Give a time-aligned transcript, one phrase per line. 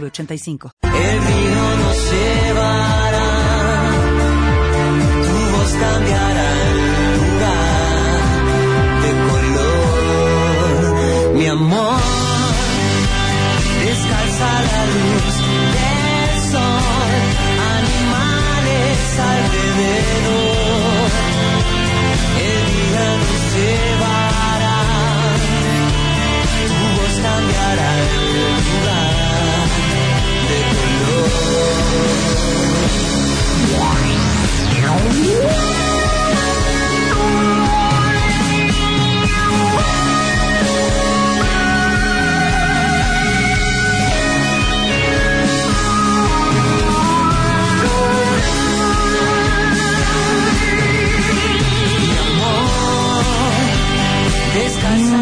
[0.00, 0.70] 906985.
[0.82, 3.30] El vino nos llevará,
[5.24, 8.22] tu voz cambiará el lugar
[9.02, 10.72] de color,
[11.34, 12.13] mi amor,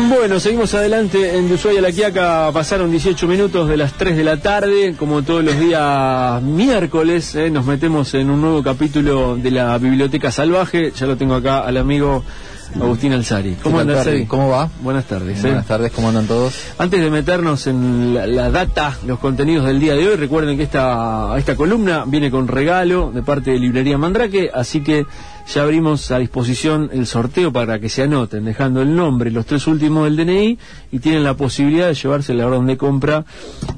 [0.09, 2.51] Bueno, seguimos adelante en de Ushuaia a La Quiaca.
[2.53, 4.95] Pasaron 18 minutos de las 3 de la tarde.
[4.99, 10.31] Como todos los días miércoles, eh, nos metemos en un nuevo capítulo de la Biblioteca
[10.31, 10.93] Salvaje.
[10.93, 12.23] Ya lo tengo acá al amigo
[12.81, 13.57] Agustín Alzari.
[13.63, 14.29] ¿Cómo ¿Qué tal, andas?
[14.29, 14.69] ¿Cómo va?
[14.81, 15.39] Buenas tardes.
[15.39, 15.43] eh.
[15.43, 16.55] Buenas tardes, ¿cómo andan todos?
[16.79, 20.63] Antes de meternos en la, la data, los contenidos del día de hoy, recuerden que
[20.63, 25.05] esta, esta columna viene con regalo de parte de Librería Mandrake, así que
[25.47, 29.45] ya abrimos a disposición el sorteo para que se anoten, dejando el nombre y los
[29.47, 30.59] tres últimos del DNI
[30.93, 33.25] y tienen la posibilidad de llevarse la orden de compra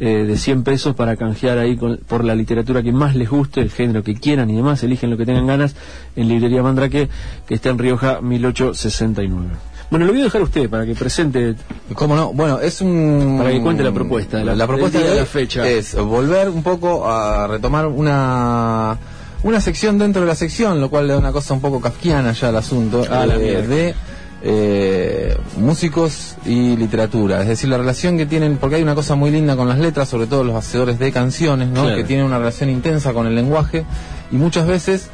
[0.01, 3.61] eh, de 100 pesos para canjear ahí con- por la literatura que más les guste,
[3.61, 5.75] el género que quieran y demás, eligen lo que tengan ganas
[6.17, 7.09] en Librería Mandrake,
[7.47, 9.49] que está en Rioja 1869.
[9.91, 11.55] Bueno, lo voy a dejar a usted para que presente
[11.95, 12.33] ¿Cómo no?
[12.33, 13.37] Bueno, es un...
[13.39, 15.69] Para que cuente la propuesta la- la propuesta de la fecha.
[15.69, 18.97] Es volver un poco a retomar una...
[19.45, 22.33] Una sección dentro de la sección, lo cual le da una cosa un poco kafkiana
[22.33, 23.95] ya al asunto, Ah, la eh, de
[24.43, 27.41] eh, músicos y literatura.
[27.43, 30.09] Es decir, la relación que tienen, porque hay una cosa muy linda con las letras,
[30.09, 31.83] sobre todo los hacedores de canciones, ¿no?
[31.83, 31.97] Claro.
[31.97, 33.85] Que tienen una relación intensa con el lenguaje
[34.33, 35.09] y muchas veces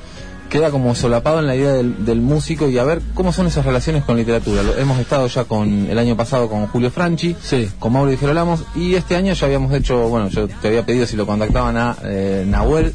[0.48, 3.64] queda como solapado en la idea del, del músico y a ver cómo son esas
[3.64, 4.64] relaciones con literatura.
[4.64, 7.70] Lo- hemos estado ya con el año pasado con Julio Franchi, Sí.
[7.78, 11.06] con Mauro Di Gerolamos y este año ya habíamos hecho, bueno, yo te había pedido
[11.06, 12.92] si lo contactaban a eh, Nahuel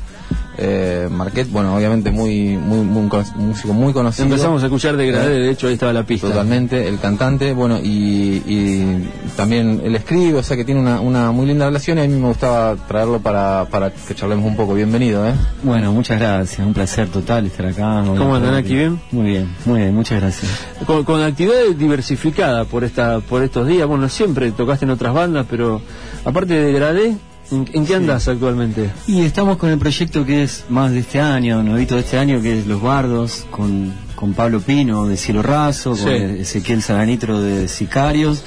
[0.58, 4.26] eh, Marquet, bueno, obviamente muy, muy, muy músico muy conocido.
[4.26, 6.28] Empezamos a escuchar de Gradé, de hecho ahí estaba la pista.
[6.28, 11.32] Totalmente, el cantante, bueno, y, y también él escribe, o sea que tiene una, una
[11.32, 14.74] muy linda relación y a mí me gustaba traerlo para, para que charlemos un poco.
[14.74, 15.34] Bienvenido, ¿eh?
[15.64, 18.04] Bueno, muchas gracias, un placer total estar acá.
[18.06, 19.00] ¿Cómo andan aquí, bien?
[19.12, 20.52] Muy bien, muy bien, muchas gracias.
[20.86, 23.88] Con, con actividad diversificada por esta por estos días.
[23.88, 25.82] Bueno, siempre tocaste en otras bandas, pero
[26.24, 27.16] aparte de Gradé,
[27.52, 28.90] ¿en, en qué andas actualmente?
[29.08, 32.42] Y estamos con el proyecto que es más de este año, novito de este año,
[32.42, 36.08] que es Los Bardos, con, con Pablo Pino de Cielo Raso, con.
[36.12, 38.44] Ezequiel Saganitro de Sicarios,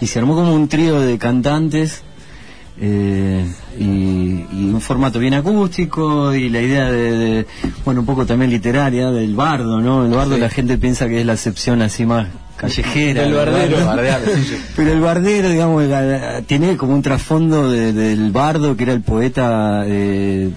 [0.00, 2.02] y se armó como un trío de cantantes.
[2.82, 3.44] eh,
[3.78, 7.46] y, y un formato bien acústico y la idea de, de,
[7.84, 10.40] bueno un poco también literaria del bardo no el bardo Sí.
[10.40, 12.28] la gente piensa que es la acepción así más
[12.60, 13.86] callejera Del bardero.
[13.86, 14.56] Bardear, sí, sí.
[14.76, 18.92] pero el bardero, digamos, la- la- tiene como un trasfondo de- del bardo que era
[18.92, 20.50] el poeta, eh,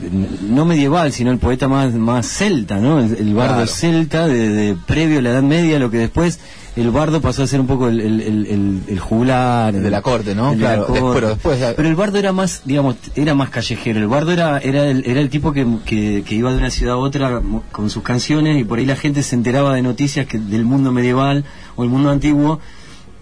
[0.50, 3.00] no medieval, sino el poeta más, más celta, ¿no?
[3.00, 3.68] El, el bardo Claro.
[3.68, 6.40] celta, de, de previo a la Edad Media, lo que después
[6.76, 9.76] el bardo pasó a ser un poco el, el, el, el- el juglar.
[9.76, 10.54] El de la corte, ¿no?
[10.54, 10.94] el Claro, corte.
[10.94, 14.00] después- pero después- Pero el bardo era más, digamos, era más callejero.
[14.00, 16.96] El bardo era, era, el, era el tipo que, que, que iba de una ciudad
[16.96, 17.42] a otra
[17.72, 20.92] con sus canciones y por ahí la gente se enteraba de noticias que, del mundo
[20.92, 22.60] medieval o el mundo antiguo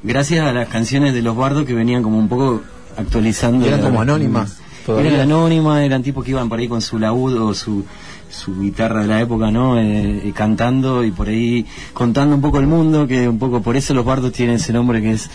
[0.03, 2.61] gracias a las canciones de los bardos que venían como un poco
[2.97, 3.65] actualizando.
[3.65, 5.11] Eran como anónimas, todavía.
[5.11, 7.85] Eran anónimas, eran tipos que iban por ahí con su laúd o su,
[8.29, 9.79] su guitarra de la época, ¿no?
[9.79, 13.78] Eh, y cantando y por ahí contando un poco el mundo, que un poco por
[13.78, 15.29] eso los bardos tienen ese nombre que es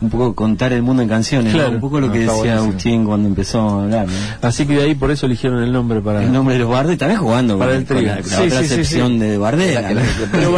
[0.00, 1.58] un poco contar el mundo en canciones, ¿no?
[1.58, 1.74] Claro.
[1.74, 2.62] Un poco lo que decía buenísimo.
[2.62, 4.12] Agustín cuando empezó a hablar, ¿no?
[4.48, 6.22] Así que de ahí por eso eligieron el nombre para...
[6.22, 8.08] El nombre de los bardos y también jugando Para con, el con trío.
[8.08, 9.18] la, la Sí, otra sí, sí, acepción sí.
[9.18, 9.50] de la-
[10.32, 10.52] Pero.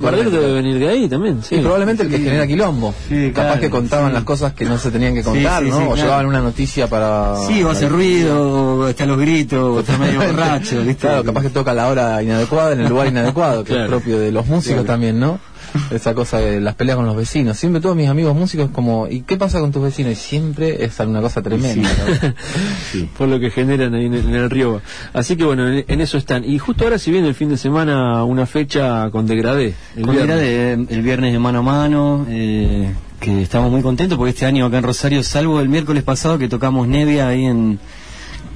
[0.00, 1.56] Bardero debe venir de ahí también, sí.
[1.56, 2.94] Y probablemente el que genera quilombo.
[3.08, 4.14] Sí, Capaz claro, que contaban sí.
[4.14, 5.76] las cosas que no se tenían que contar, sí, ¿no?
[5.76, 5.96] sí, o claro.
[6.02, 7.36] llevaban una noticia para...
[7.46, 10.96] Sí, o hace ruido, o está los gritos, o está medio borracho, ¿viste?
[11.06, 13.84] Claro, capaz que toca a la hora inadecuada en el lugar inadecuado, que Claro.
[13.84, 15.38] es propio de los músicos también, ¿no?
[15.90, 17.58] esa cosa de las peleas con los vecinos.
[17.58, 20.12] Siempre todos mis amigos músicos como, ¿y qué pasa con tus vecinos?
[20.12, 21.88] Y siempre es alguna cosa tremenda.
[21.88, 23.06] ¿no?
[23.18, 24.80] por lo que generan ahí en el, en el río.
[25.12, 26.44] Así que bueno, en, en eso están.
[26.44, 29.74] Y justo ahora si viene el fin de semana una fecha con degradé.
[29.96, 30.38] el Con viernes.
[30.38, 34.66] de, el viernes de mano a mano, eh, que estamos muy contentos porque este año
[34.66, 37.78] acá en Rosario, salvo el miércoles pasado que tocamos Nevia ahí en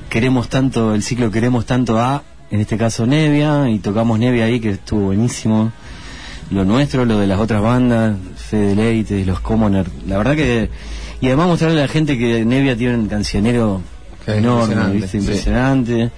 [0.08, 4.60] Queremos tanto, el ciclo Queremos tanto A, en este caso Nevia, y tocamos Nevia ahí
[4.60, 5.72] que estuvo buenísimo.
[6.50, 10.70] Lo nuestro, lo de las otras bandas, Fede Leite, los Commoner, la verdad que...
[11.20, 13.80] Y además mostrarle a la gente que Nevia tiene un cancionero
[14.26, 16.08] enorme, impresionante, ¿viste?
[16.08, 16.10] sí.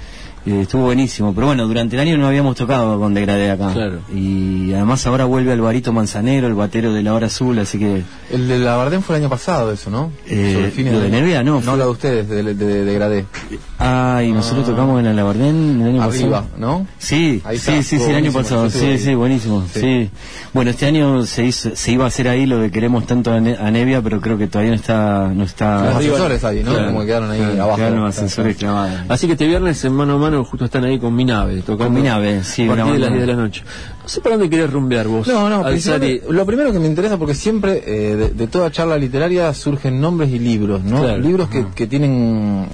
[0.46, 3.72] Eh, estuvo buenísimo, pero bueno, durante el año no habíamos tocado con Degradé acá.
[3.72, 3.98] Claro.
[4.14, 8.46] Y además ahora vuelve Alvarito Manzanero, el batero de la hora azul, así que El
[8.46, 10.12] de la Bardem fue el año pasado eso, ¿no?
[10.28, 11.42] Eh, Sobre fines ¿lo de Nervia?
[11.42, 13.26] No, No, fue- lo de ustedes, de, de, de, de Gradé.
[13.80, 16.58] Ah, y nosotros tocamos en la Labardén el año Arriba, pasado.
[16.58, 16.86] ¿no?
[16.98, 18.70] Sí, Ahí sí, está, sí, sí, el año pasado.
[18.70, 18.98] Sí, ahí.
[18.98, 19.64] sí, buenísimo.
[19.74, 19.80] Sí.
[19.80, 20.10] Sí.
[20.54, 23.40] Bueno, este año se hizo, se iba a hacer ahí lo que queremos tanto a,
[23.40, 25.86] Ne- a Nevia, pero creo que todavía no está, no está.
[25.86, 26.70] Los ascensores ahí, ¿no?
[26.70, 26.86] Claro.
[26.86, 27.76] Como que quedaron ahí Claro, abajo.
[27.78, 29.00] quedaron los ascensores clavados.
[29.08, 31.94] Así que este viernes en mano a mano justo están ahí con Minave, tocando Con
[31.94, 33.16] Minave, sí, a partir de las banda.
[33.16, 33.62] 10 de la noche.
[34.02, 35.26] No sé para dónde querés rumbear vos.
[35.26, 35.62] No, no,
[36.06, 40.00] y- lo primero que me interesa, porque siempre eh, de, de toda charla literaria surgen
[40.00, 41.00] nombres y libros, ¿no?
[41.00, 41.18] Claro.
[41.22, 42.66] Libros que, que tienen...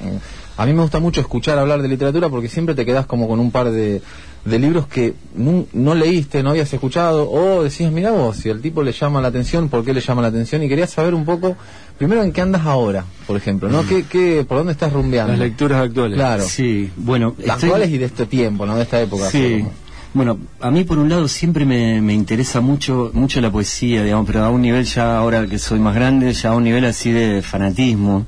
[0.63, 3.41] A mí me gusta mucho escuchar hablar de literatura porque siempre te quedas como con
[3.41, 4.01] un par de,
[4.45, 8.61] de libros que nun- no, leíste, no habías escuchado, o decías, mira vos, si al
[8.61, 10.63] tipo le llama la atención, ¿por qué le llama la atención?
[10.63, 11.57] Y quería saber un poco,
[11.99, 13.85] primero, en qué andas ahora, por ejemplo, ¿no?
[13.87, 15.33] ¿Qué, qué, ¿Por dónde estás rumbeando?
[15.33, 16.17] las lecturas actuales.
[16.17, 16.45] Claro.
[16.45, 17.35] Sí, bueno.
[17.39, 18.77] Las estoy- actuales y de este tiempo, ¿no?
[18.77, 19.31] De esta época.
[19.31, 19.59] Sí.
[19.61, 19.73] como-
[20.15, 24.27] Bueno, a mí por un lado siempre me, me interesa mucho mucho la poesía, digamos,
[24.27, 27.11] pero a un nivel ya, ahora que soy más grande, ya a un nivel así
[27.11, 28.27] de fanatismo.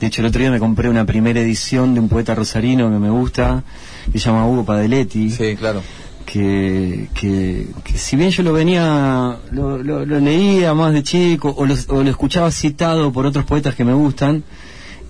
[0.00, 2.98] De hecho, el otro día me compré una primera edición de un poeta rosarino que
[2.98, 3.62] me gusta,
[4.10, 5.82] que se llama Hugo Padeletti, Sí, claro.
[6.24, 11.54] que, que, que si bien yo lo venía, lo, lo- lo leía más de chico,
[11.56, 14.42] o lo, o lo escuchaba citado por otros poetas que me gustan,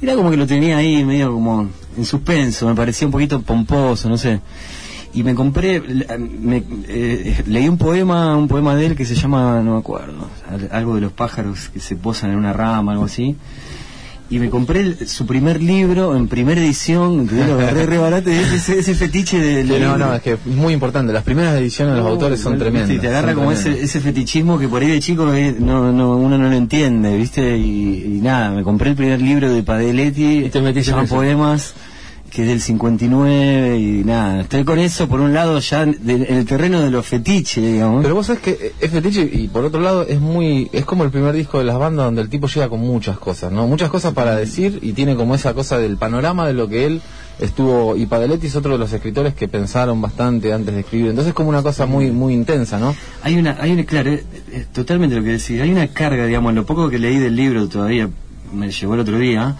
[0.02, 4.08] era como que lo tenía ahí medio como en suspenso, me parecía un poquito pomposo,
[4.08, 4.40] no sé.
[5.12, 5.80] Y me compré,
[6.18, 10.28] me- eh, leí un poema, un poema de él que se llama, no me acuerdo,
[10.48, 13.36] al- algo de los pájaros que se posan en una rama, algo así.
[14.30, 18.30] Y me compré el- su primer libro en primera edición, que lo agarré re barato,
[18.30, 19.64] y ese, ese fetiche de...
[19.64, 21.12] No, no, es que es muy importante.
[21.12, 22.90] Las primeras ediciones de los autores son tremendas.
[22.96, 26.16] Y te agarra como ese, ese fetichismo que por ahí de chico eh, no, no,
[26.16, 27.58] uno no lo entiende, ¿viste?
[27.58, 31.14] Y, y nada, me compré el primer libro de Padeletti, Y te metiste eso.
[32.30, 36.36] Que es del 59, y nada, estoy con eso por un lado ya de- en
[36.36, 38.02] el terreno de los fetiches, digamos.
[38.04, 41.10] Pero vos sabés que es fetiche y por otro lado es muy es como el
[41.10, 43.66] primer disco de las bandas donde el tipo llega con muchas cosas, ¿no?
[43.66, 47.02] Muchas cosas para decir y tiene como esa cosa del panorama de lo que él
[47.40, 51.08] estuvo y Padeletti es otro de los escritores que pensaron bastante antes de escribir.
[51.08, 52.94] Entonces es como una cosa muy muy intensa, ¿no?
[53.22, 54.22] Hay una, hay una, claro, es,
[54.52, 57.66] es totalmente lo que decís, hay una carga, digamos, lo poco que leí del libro
[57.68, 58.08] todavía
[58.52, 59.56] me llegó el otro día,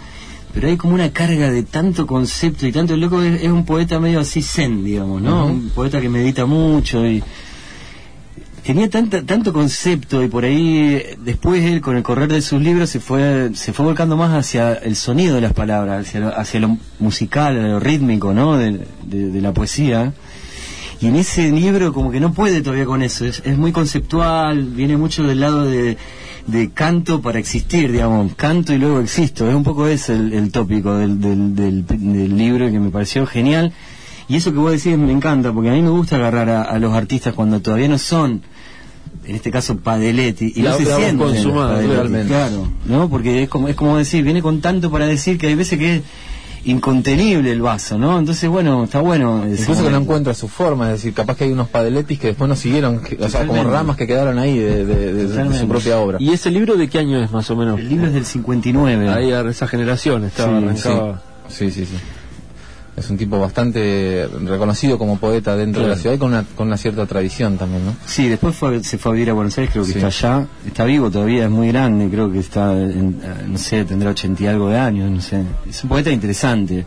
[0.53, 3.65] pero hay como una carga de tanto concepto y tanto el loco es, es un
[3.65, 5.45] poeta medio así zen, digamos, ¿no?
[5.47, 7.23] Un poeta que medita mucho y
[8.63, 12.89] tenía tanta, tanto concepto y por ahí después él con el correr de sus libros
[12.91, 16.59] se fue se fue volcando más hacia el sonido de las palabras, hacia lo, hacia
[16.59, 18.57] lo musical, lo rítmico, ¿no?
[18.57, 20.13] De, de- de la poesía.
[21.01, 24.63] Y en ese libro como que no puede todavía con eso, es, es muy conceptual,
[24.65, 25.97] viene mucho del lado de,
[26.51, 30.51] de canto para existir, digamos, canto y luego existo, es un poco ese el, el
[30.51, 33.71] tópico del, del, del, del libro que me pareció genial.
[34.27, 36.79] Y eso que vos decís me encanta, porque a mí me gusta agarrar a, a
[36.79, 38.41] los artistas cuando todavía no son,
[39.25, 41.19] en este caso Padeletti, y La- no se sienten
[41.87, 42.27] realmente.
[42.27, 43.09] Claro, ¿no?
[43.09, 46.01] Porque es como, es como decir, viene con tanto para decir que hay veces que
[46.65, 48.17] incontenible el vaso, ¿no?
[48.19, 49.43] Entonces, bueno, está bueno.
[49.47, 52.47] Incluso que no encuentra su forma, es decir, capaz que hay unos Padeletis que después
[52.49, 55.67] no siguieron, que- o sea, como ramas que quedaron ahí de, de- de- de su
[55.67, 56.17] propia obra.
[56.19, 57.79] ¿Y ese libro de qué año es más o menos?
[57.79, 59.09] El libro es del 59.
[59.09, 61.21] Ahí a esa generación estaba, Sí, arrancaba.
[61.47, 61.95] Sí, sí, sí.
[62.97, 66.67] Es un tipo bastante reconocido como poeta dentro de la ciudad y con una, con
[66.67, 67.95] una cierta tradición también, ¿no?
[68.05, 69.97] Sí, después fue- se fue a vivir a Buenos Aires, creo que Sí.
[69.99, 70.47] está allá.
[70.67, 74.43] Está vivo todavía, es muy grande, creo que está, en, eh, no sé, tendrá ochenta
[74.43, 75.41] y algo de años, no sé.
[75.69, 76.85] Es un poeta interesante.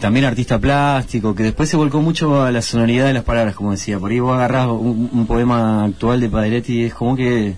[0.00, 3.70] También artista plástico, que después se volcó mucho a la sonoridad de las palabras, como
[3.70, 3.98] decía.
[4.00, 7.54] Por ahí vos agarrás un, un poema actual de Padeletti y es como que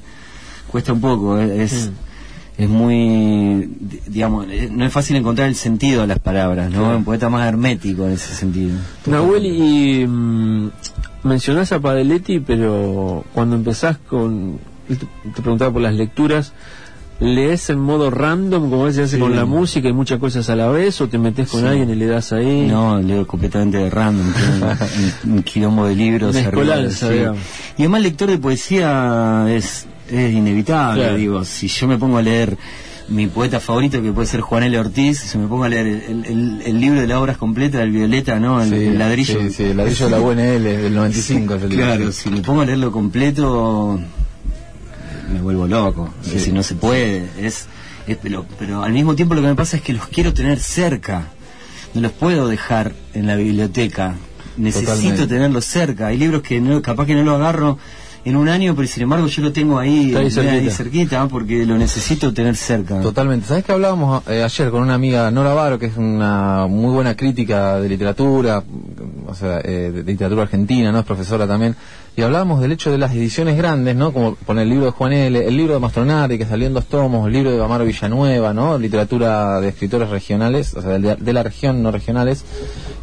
[0.71, 1.91] cuesta un poco, eh, es...
[2.59, 6.79] Es muy, di- digamos, eh, no es fácil encontrar el sentido de las palabras, ¿no?
[6.81, 6.97] Claro.
[6.97, 8.77] Un poeta más hermético en ese sentido.
[9.05, 10.71] Nahuel, y mm,
[11.25, 14.59] mencionás a Padeletti, pero cuando empezás con.
[14.89, 14.97] Te,
[15.43, 16.53] preguntaba por las lecturas.
[17.19, 19.21] lees en modo random, como se hace Sí.
[19.21, 21.67] con la música y muchas cosas a la vez, o te metes con Sí.
[21.67, 22.67] alguien y le das ahí.
[22.69, 24.27] No, leo completamente de random,
[25.25, 26.37] un, un quilombo de libros.
[26.37, 27.07] Arriba, sí.
[27.79, 31.17] Y además lector de poesía es, es inevitable, Claro.
[31.17, 32.57] digo, si yo me pongo a leer
[33.09, 34.79] mi poeta favorito, que puede ser Juan L.
[34.79, 37.93] Ortiz, si me pongo a leer el, el- el libro de las obras completas del
[37.93, 38.61] Violeta, ¿no?
[38.61, 39.41] El, Sí, el ladrillo.
[39.43, 41.55] Sí, sí, el ladrillo de la UNL del 95.
[41.55, 41.85] es el libro.
[41.87, 44.01] Claro, si me pongo a leerlo completo,
[45.33, 46.13] me vuelvo loco.
[46.25, 47.29] Es decir, no se puede.
[47.41, 47.67] Es,
[48.07, 50.59] es- pero, pero al mismo tiempo lo que me pasa es que los quiero tener
[50.59, 51.29] cerca.
[51.95, 54.15] No los puedo dejar en la biblioteca.
[54.57, 55.27] Necesito Totalmente.
[55.27, 56.09] tenerlos cerca.
[56.09, 57.79] Hay libros que no, capaz que no lo agarro
[58.27, 60.71] en un año, pero sin embargo yo lo tengo ahí, ahí cerquita.
[60.73, 63.01] cerquita porque lo necesito tener cerca.
[63.01, 63.47] Totalmente.
[63.47, 67.15] ¿Sabes que hablábamos eh, ayer con una amiga, Nora Varo, que es una muy buena
[67.15, 68.65] crítica de literatura,
[69.29, 70.99] o sea, eh, de literatura argentina, ¿no?
[70.99, 71.77] Es profesora también.
[72.17, 74.13] Y hablábamos del hecho de las ediciones grandes, ¿no?
[74.13, 76.87] Como poner el libro de Juan L., el libro de Mastronardi, que salió en dos
[76.87, 78.77] tomos, el libro de Amaro Villanueva, ¿no?
[78.77, 82.45] Literatura de escritores regionales, o sea, de, de la región, no regionales.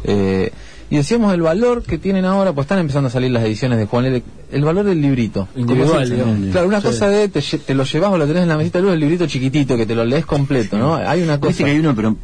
[0.02, 0.52] Eh,
[0.90, 3.86] y decíamos el valor que tienen ahora, pues están empezando a salir las ediciones de
[3.86, 4.22] Juan L.,
[4.52, 5.48] el valor del librito.
[5.56, 6.50] Individual, digamos.
[6.52, 6.86] Claro, una Sí.
[6.86, 9.26] cosa de te, lo llevas o lo tenés en la mesita de luz, el librito
[9.26, 10.94] chiquitito, que te lo lees completo, ¿no?
[10.96, 11.48] Hay una cosa...
[11.48, 12.16] Viste que hay uno, pero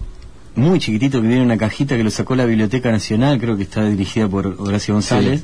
[0.55, 3.63] muy chiquitito, que viene en una cajita que lo sacó la Biblioteca Nacional, creo que
[3.63, 5.43] está dirigida por Horacio González.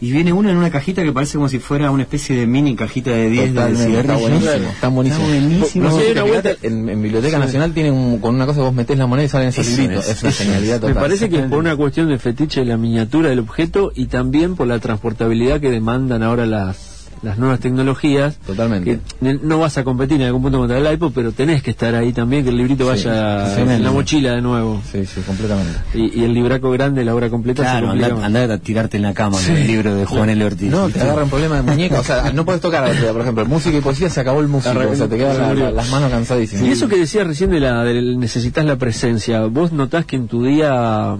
[0.00, 2.76] Y viene uno en una cajita que parece como si fuera una especie de mini
[2.76, 4.20] cajita de 10 de Totalmente, está cigarrillos.
[4.20, 5.24] buenísimo, está buenísimo.
[5.24, 5.88] Está buenísimo.
[5.88, 8.98] No sé, una vuelta- en, en Biblioteca Nacional tienen un- con una cosa vos metés
[8.98, 10.04] la moneda y salen esos Eso libritos.
[10.06, 10.94] es, Es, una genialidad total.
[10.94, 14.54] Me parece que por una cuestión de fetiche de la miniatura del objeto y también
[14.54, 16.76] por la transportabilidad que demandan ahora las,
[17.22, 18.36] las nuevas tecnologías.
[18.46, 19.00] Totalmente.
[19.20, 21.94] Que no vas a competir en algún punto contra el iPod, pero tenés que estar
[21.94, 24.80] ahí también, que el librito Sí, vaya sí, en la mochila de nuevo.
[24.92, 25.72] Sí, sí, completamente.
[25.94, 29.14] Y, y el libraco grande, la obra completa, se Claro, andá a tirarte en la
[29.14, 30.44] cama con el libro de Juan L.
[30.44, 30.70] Ortiz.
[30.70, 31.00] No, te ¿viste?
[31.02, 33.80] agarran problema de muñeca, o sea, no puedes tocar, o sea, por ejemplo, música y
[33.80, 36.64] poesía se acabó el músico, o sea, te quedan la- las manos cansadísimas.
[36.66, 40.28] Y eso que decías recién de la del necesitas la presencia, ¿vos notás que en
[40.28, 41.16] tu día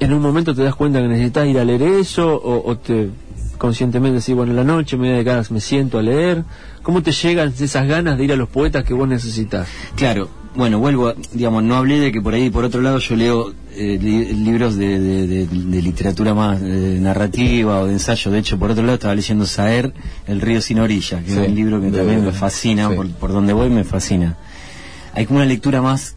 [0.00, 3.08] en un momento te das cuenta que necesitas ir a leer eso o, o te
[3.62, 6.42] conscientemente decís, bueno, en la noche me voy a dedicar, me siento a leer?
[6.82, 9.68] ¿Cómo te llegan esas ganas de ir a los poetas que vos necesitas?
[9.94, 13.14] Claro, bueno, vuelvo, a- digamos, no hablé de que por ahí, por otro lado, yo
[13.14, 18.30] leo eh, li- libros de, de- de- de literatura más eh, narrativa o de ensayo.
[18.32, 19.94] De hecho, por otro lado, estaba leyendo Saer,
[20.26, 22.96] El río sin orilla, que Sí, es un libro que de- también me fascina, sí.
[22.96, 24.36] por, por donde voy me fascina.
[25.14, 26.16] Hay como una lectura más,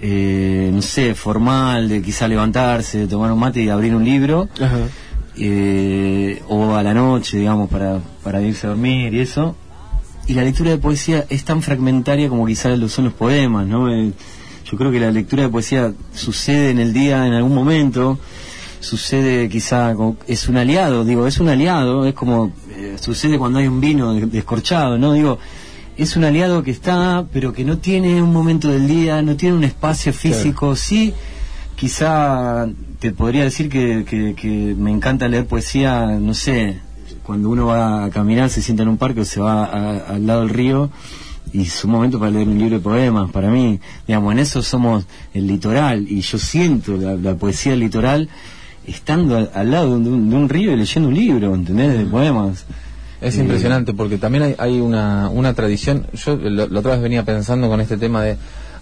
[0.00, 4.48] eh, no sé, formal, de quizá levantarse, de tomar un mate y abrir un libro,
[4.60, 4.76] Ajá.
[5.38, 9.54] Eh, o a la noche, digamos, para, para irse a dormir y eso.
[10.26, 13.92] Y la lectura de poesía es tan fragmentaria como quizás lo son los poemas, ¿no?
[13.92, 14.12] Eh,
[14.70, 18.18] yo creo que la lectura de poesía sucede en el día en algún momento,
[18.80, 23.58] sucede quizá, como- es un aliado, digo, es un aliado, es como, eh, sucede cuando
[23.60, 25.12] hay un vino de- descorchado, ¿no?
[25.12, 25.38] Digo,
[25.96, 29.56] es un aliado que está, pero que no tiene un momento del día, no tiene
[29.56, 31.14] un espacio físico, sí,
[31.76, 32.66] quizá
[33.00, 36.78] te podría decir que, que- que me encanta leer poesía, no sé,
[37.22, 40.26] cuando uno va a caminar, se sienta en un parque o se va a- al
[40.26, 40.90] lado del río,
[41.52, 44.62] y es un momento para leer un libro de poemas, para mí, digamos, en eso
[44.62, 48.28] somos el litoral, y yo siento la, la poesía del litoral
[48.86, 51.98] estando al, al lado de un, de un río y leyendo un libro, ¿entendés?
[51.98, 52.64] De poemas.
[53.20, 56.06] Es Eh, impresionante porque también hay, hay una, una tradición.
[56.12, 58.36] Yo la otra vez venía pensando con este tema de.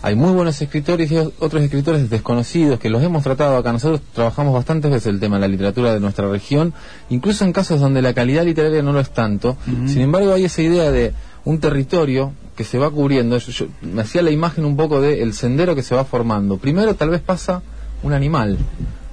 [0.06, 3.73] Hay muy buenos escritores y otros escritores desconocidos que los hemos tratado acá.
[3.73, 6.75] Nosotros trabajamos bastantes veces el tema de la literatura de nuestra región,
[7.08, 9.56] incluso en casos donde la calidad literaria no lo es tanto.
[9.87, 11.14] Sin embargo, hay esa idea de
[11.46, 13.38] un territorio que se va cubriendo.
[13.38, 16.58] Yo, yo- me hacía la imagen un poco de el sendero que se va formando.
[16.58, 17.62] Primero, tal vez pasa
[18.02, 18.58] un animal.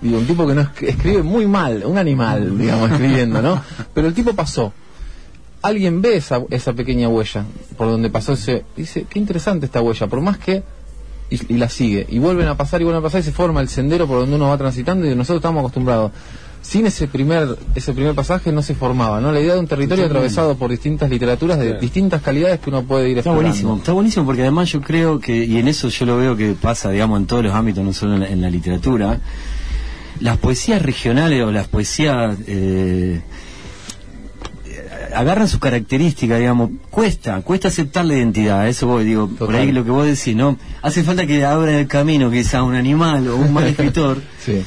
[0.02, 3.62] Digo, un tipo que no esc- escribe muy mal, un animal, digamos, escribiendo, ¿no?
[3.94, 4.74] Pero el tipo pasó
[5.64, 7.46] alguien ve esa, esa pequeña huella
[7.78, 10.64] por donde pasó ese dice qué interesante esta huella por más que
[11.32, 12.06] y, y la sigue.
[12.10, 14.36] Y vuelven a pasar y vuelven a pasar y se forma el sendero por donde
[14.36, 16.12] uno va transitando y nosotros estamos acostumbrados.
[16.62, 20.06] Sin ese primer ese primer pasaje no se formaba no la idea de un territorio
[20.06, 23.42] atravesado por distintas literaturas de distintas calidades que uno puede ir Está explorando.
[23.48, 26.54] buenísimo, está buenísimo porque además yo creo que, y en eso yo lo veo que
[26.54, 29.20] pasa, digamos, en todos los ámbitos, no solo en la, en la literatura,
[30.20, 33.22] las poesías regionales o las poesías eh,
[35.14, 39.84] agarran su característica, digamos, cuesta, cuesta aceptar la identidad, eso voy, digo, por ahí lo
[39.84, 40.58] que vos decís, ¿no?
[40.82, 44.64] Hace falta que abra el camino quizá un animal o un mal escritor sí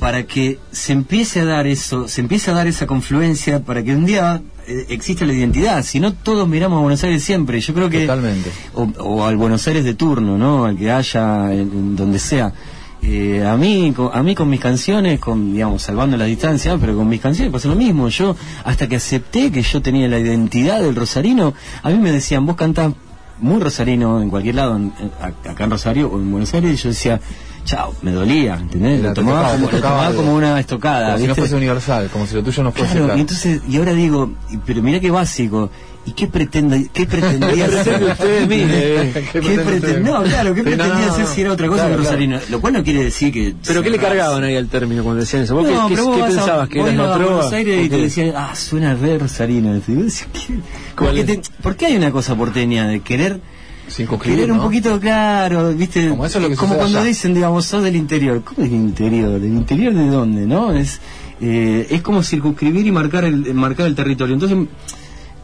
[0.00, 3.94] para que se empiece a dar eso, se empiece a dar esa confluencia para que
[3.94, 5.84] un día eh, exista la identidad.
[5.84, 7.60] Si no, todos miramos a Buenos Aires siempre.
[7.60, 8.06] Yo creo que.
[8.06, 8.50] Totalmente.
[8.72, 10.64] O, o al Buenos Aires de turno, ¿no?
[10.64, 12.54] Al que haya, en donde sea.
[13.02, 16.94] Eh, a mí con, a mí con mis canciones con digamos salvando la distancia pero
[16.94, 20.82] con mis canciones pasa lo mismo yo hasta que acepté que yo tenía la identidad
[20.82, 22.92] del rosarino a mí me decían vos cantás
[23.38, 24.92] muy rosarino en cualquier lado, en-
[25.48, 27.18] acá en Rosario o en Buenos Aires, y yo decía,
[27.64, 28.98] chao, me dolía, ¿entendés?
[29.00, 32.10] Era, Lo tomaba, tocaba, como, lo tocaba como una estocada, Como si no fuese universal,
[32.12, 33.16] como si lo tuyo no fuese Claro, claro.
[33.16, 34.30] y entonces, y ahora digo,
[34.66, 35.70] pero mira qué básico,
[36.06, 39.10] ¿y qué pretende, qué pretendía ¿Qué hacer usted de mí, eh?
[39.14, 40.00] ¿Qué ¿Qué pretende pretende- usted?
[40.02, 42.10] No, claro, ¿qué pretendía no, hacer si era otra cosa Claro, que claro.
[42.16, 42.40] rosarino?
[42.50, 43.54] Lo cual no quiere decir que...
[43.66, 45.54] ¿Pero qué le cargaban ahí al término cuando decían eso?
[45.54, 46.68] ¿Vos qué- No, qué, pero vos qué vas a- pensabas?
[46.68, 47.34] ¿Que era ibas una a trova?
[47.36, 49.74] Buenos Aires y ¿O te decían, ah, suena re rosarino.
[49.74, 50.54] Y vos decís, ¿qué?
[50.54, 50.62] ¿Cuál
[50.94, 51.26] Porque es?
[51.26, 53.40] te- ¿Por qué hay una cosa porteña de querer
[54.22, 56.08] querer un poquito claro, viste?
[56.10, 57.08] Como eso es lo que como cuando allá.
[57.08, 58.40] dicen, digamos, sos del interior.
[58.44, 59.40] ¿Cómo del interior?
[59.40, 60.72] ¿Del interior de dónde, no?
[60.72, 61.00] Es
[61.40, 64.34] eh, es como circunscribir y marcar el marcar el territorio.
[64.34, 64.56] Entonces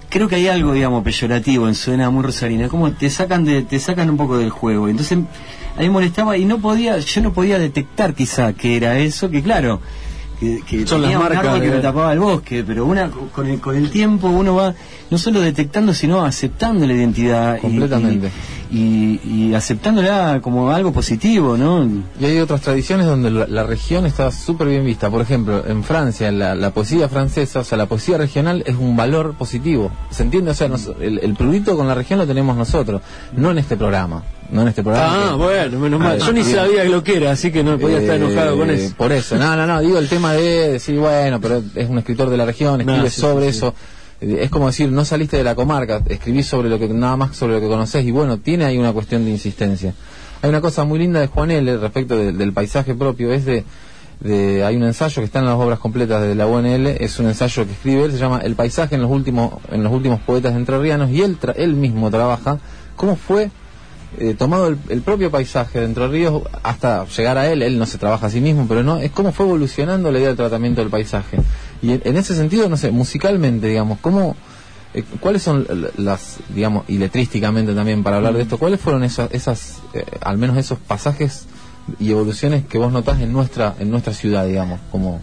[0.08, 3.78] creo que hay algo, digamos, peyorativo en suena muy rosarina, como te sacan de te
[3.78, 4.88] sacan un poco del juego.
[4.88, 5.18] Entonces
[5.76, 9.42] a mí molestaba y no podía, yo no podía detectar quizá que era eso, que
[9.42, 9.80] claro,
[10.40, 13.46] que, que Son las un marcas árbol que me tapaba el bosque, pero una con
[13.46, 14.74] el, con el tiempo uno va
[15.10, 18.30] no solo detectando, sino aceptando la identidad Completamente.
[18.65, 21.84] y, y, y aceptándola como algo positivo, ¿no?
[22.20, 25.10] Y hay otras tradiciones donde la, la región está súper bien vista.
[25.10, 28.96] Por ejemplo, en Francia, la, la poesía francesa, o sea, la poesía regional es un
[28.96, 29.90] valor positivo.
[30.10, 30.50] ¿Se entiende?
[30.50, 33.02] O sea, nos- el, el prurito con la región lo tenemos nosotros,
[33.36, 34.22] no en este programa.
[34.50, 35.12] No en este programa.
[35.12, 36.18] Ah, que- bueno, menos mal.
[36.22, 36.54] Ah, Yo ni bien.
[36.54, 38.94] sabía lo que era, así que no podía estar Eh, enojado con eso.
[38.96, 42.30] Por eso, no, no, no, digo el tema de decir, bueno, pero es un escritor
[42.30, 43.58] de la región, escribe No, sí, sobre sí.
[43.58, 43.74] eso.
[44.20, 47.54] Es como decir, no saliste de la comarca, escribís sobre lo que nada más sobre
[47.54, 49.92] lo que conoces y bueno, tiene ahí una cuestión de insistencia.
[50.42, 51.76] Hay una cosa muy linda de Juan L.
[51.78, 53.64] respecto de- del paisaje propio, es de,
[54.20, 57.26] de- hay un ensayo que está en las obras completas de la UNL, es un
[57.26, 60.54] ensayo que escribe él, se llama El paisaje en los últimos en los últimos poetas
[60.56, 62.58] entrerrianos y él tra- él mismo trabaja
[62.96, 63.50] cómo fue
[64.18, 67.84] eh, tomado el, el propio paisaje de Entre Ríos hasta llegar a él, él no
[67.84, 70.80] se trabaja a sí mismo, pero no, es cómo fue evolucionando la idea del tratamiento
[70.80, 71.36] del paisaje.
[71.82, 74.36] Y en, en ese sentido, no sé, musicalmente, digamos, cómo,
[74.94, 75.66] eh, cuáles son
[75.96, 80.38] las, digamos, y letrísticamente también para hablar de esto, cuáles fueron esas, esas eh, al
[80.38, 81.46] menos esos pasajes
[82.00, 85.20] y evoluciones que vos notás en nuestra, en nuestra ciudad, digamos, como...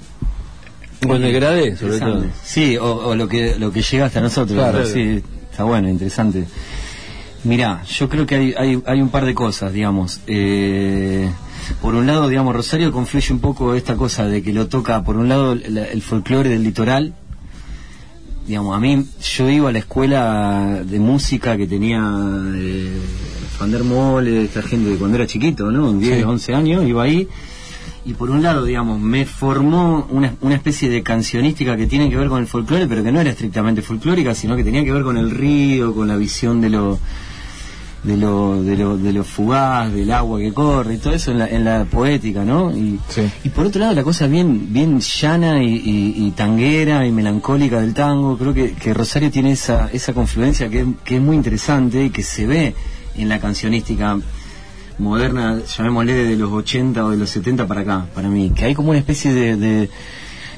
[1.06, 2.24] Con el grade, sobre todo.
[2.46, 4.58] Sí, o, o lo que lo que llega hasta nosotros.
[4.58, 4.86] Claro.
[4.86, 6.46] Sí, está bueno, interesante.
[7.44, 10.22] Mirá, yo creo que hay, hay, hay un par de cosas, digamos.
[10.28, 11.30] Eh,
[11.82, 15.18] por un lado, digamos, Rosario confluye un poco esta cosa de que lo toca, por
[15.18, 17.14] un lado, la- el folclore del litoral.
[18.48, 22.02] Digamos, a mí, yo iba a la escuela de música que tenía
[22.56, 22.92] eh,
[23.58, 25.94] Fander Mole, esta gente de cuando era chiquito, ¿no?
[25.94, 26.24] 10, Sí.
[26.24, 27.28] 11 años, iba ahí.
[28.06, 32.18] Y por un lado, digamos, me formó una, una especie de cancionística que tiene que
[32.18, 35.04] ver con el folclore, pero que no era estrictamente folclórica, sino que tenía que ver
[35.04, 37.00] con el río, con la visión de lo
[38.04, 41.40] de lo, de lo, de lo fugaz, del agua que corre y todo eso en
[41.40, 42.76] la, en la poética, ¿no?
[42.76, 43.22] Y, Sí.
[43.46, 47.80] y por otro lado la cosa bien, bien llana y, y- y tanguera y melancólica
[47.80, 51.38] del tango, creo que, que Rosario tiene esa, esa confluencia que, es- que es muy
[51.38, 52.76] interesante y que se ve
[53.16, 54.18] en la cancionística
[55.00, 58.76] moderna, llamémosle de los 80 o de los 70 para acá, para mí, que hay
[58.76, 59.90] como una especie de, de,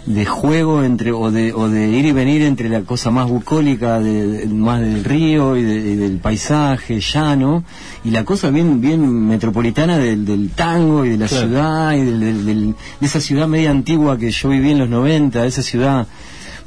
[0.05, 3.99] de juego entre o de, o de ir y venir entre la cosa más bucólica,
[3.99, 7.63] de, de- más del río y, de- y del paisaje llano,
[8.03, 11.47] y la cosa bien bien metropolitana del, del tango y de la Claro.
[11.47, 14.89] ciudad y del- del- del- de esa ciudad media antigua que yo viví en los
[14.89, 16.05] 90, esa ciudad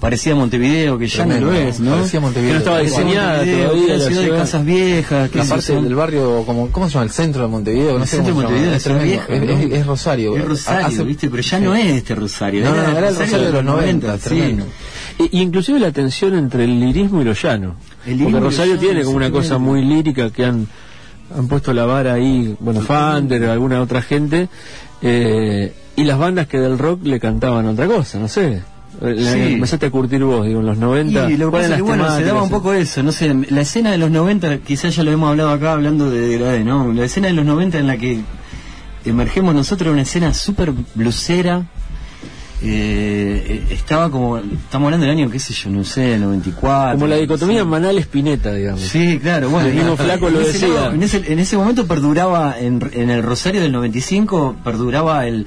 [0.00, 1.96] parecía Montevideo, que ya no lo es, ¿no?
[1.96, 2.48] parecía Montevideo.
[2.50, 6.70] Que no estaba diseñada todavía la ciudad de casas viejas, La parte del barrio, como,
[6.70, 7.04] ¿cómo se llama?
[7.04, 8.42] El centro de Montevideo, no el sé centro de.
[8.42, 10.36] Montevideo Es vieja, Es- es- Rosario.
[10.36, 11.28] Es Rosario, Hace- ¿viste?
[11.30, 12.64] Pero ya no es este Rosario.
[12.64, 14.22] No, no, era el Rosario de los 90, sí.
[14.28, 14.64] tremendo.
[15.18, 17.74] Y, inclusive la tensión entre el lirismo y lo llano.
[18.04, 20.66] Porque Rosario tiene como una cosa muy lírica que han,
[21.36, 24.48] han puesto la vara ahí, bueno, Fander o alguna otra gente,
[25.02, 28.62] eh, y las bandas que del rock le cantaban otra cosa, no sé.
[29.00, 29.38] La- Sí.
[29.54, 31.30] Empezaste a curtir vos, digo, en los 90.
[31.30, 33.32] Y lo que ¿cuáles pasa es que, bueno, se daba un poco eso, no sé,
[33.50, 36.92] la escena de los 90, quizás ya lo hemos hablado acá hablando de degradé, ¿no?
[36.92, 38.20] La escena de los 90 en la que
[39.04, 41.64] emergemos nosotros una escena súper blusera,
[42.60, 46.94] eh, estaba como, estamos hablando del año, qué sé yo, no sé, 94.
[46.96, 47.66] Como la dicotomía sí.
[47.68, 48.80] Manal-Espineta, digamos.
[48.80, 49.68] Sí, claro, bueno.
[49.68, 50.68] El mismo flaco lo en ese decía.
[50.74, 55.46] lado- en, ese, en ese momento perduraba, en, en el Rosario del 95, perduraba el...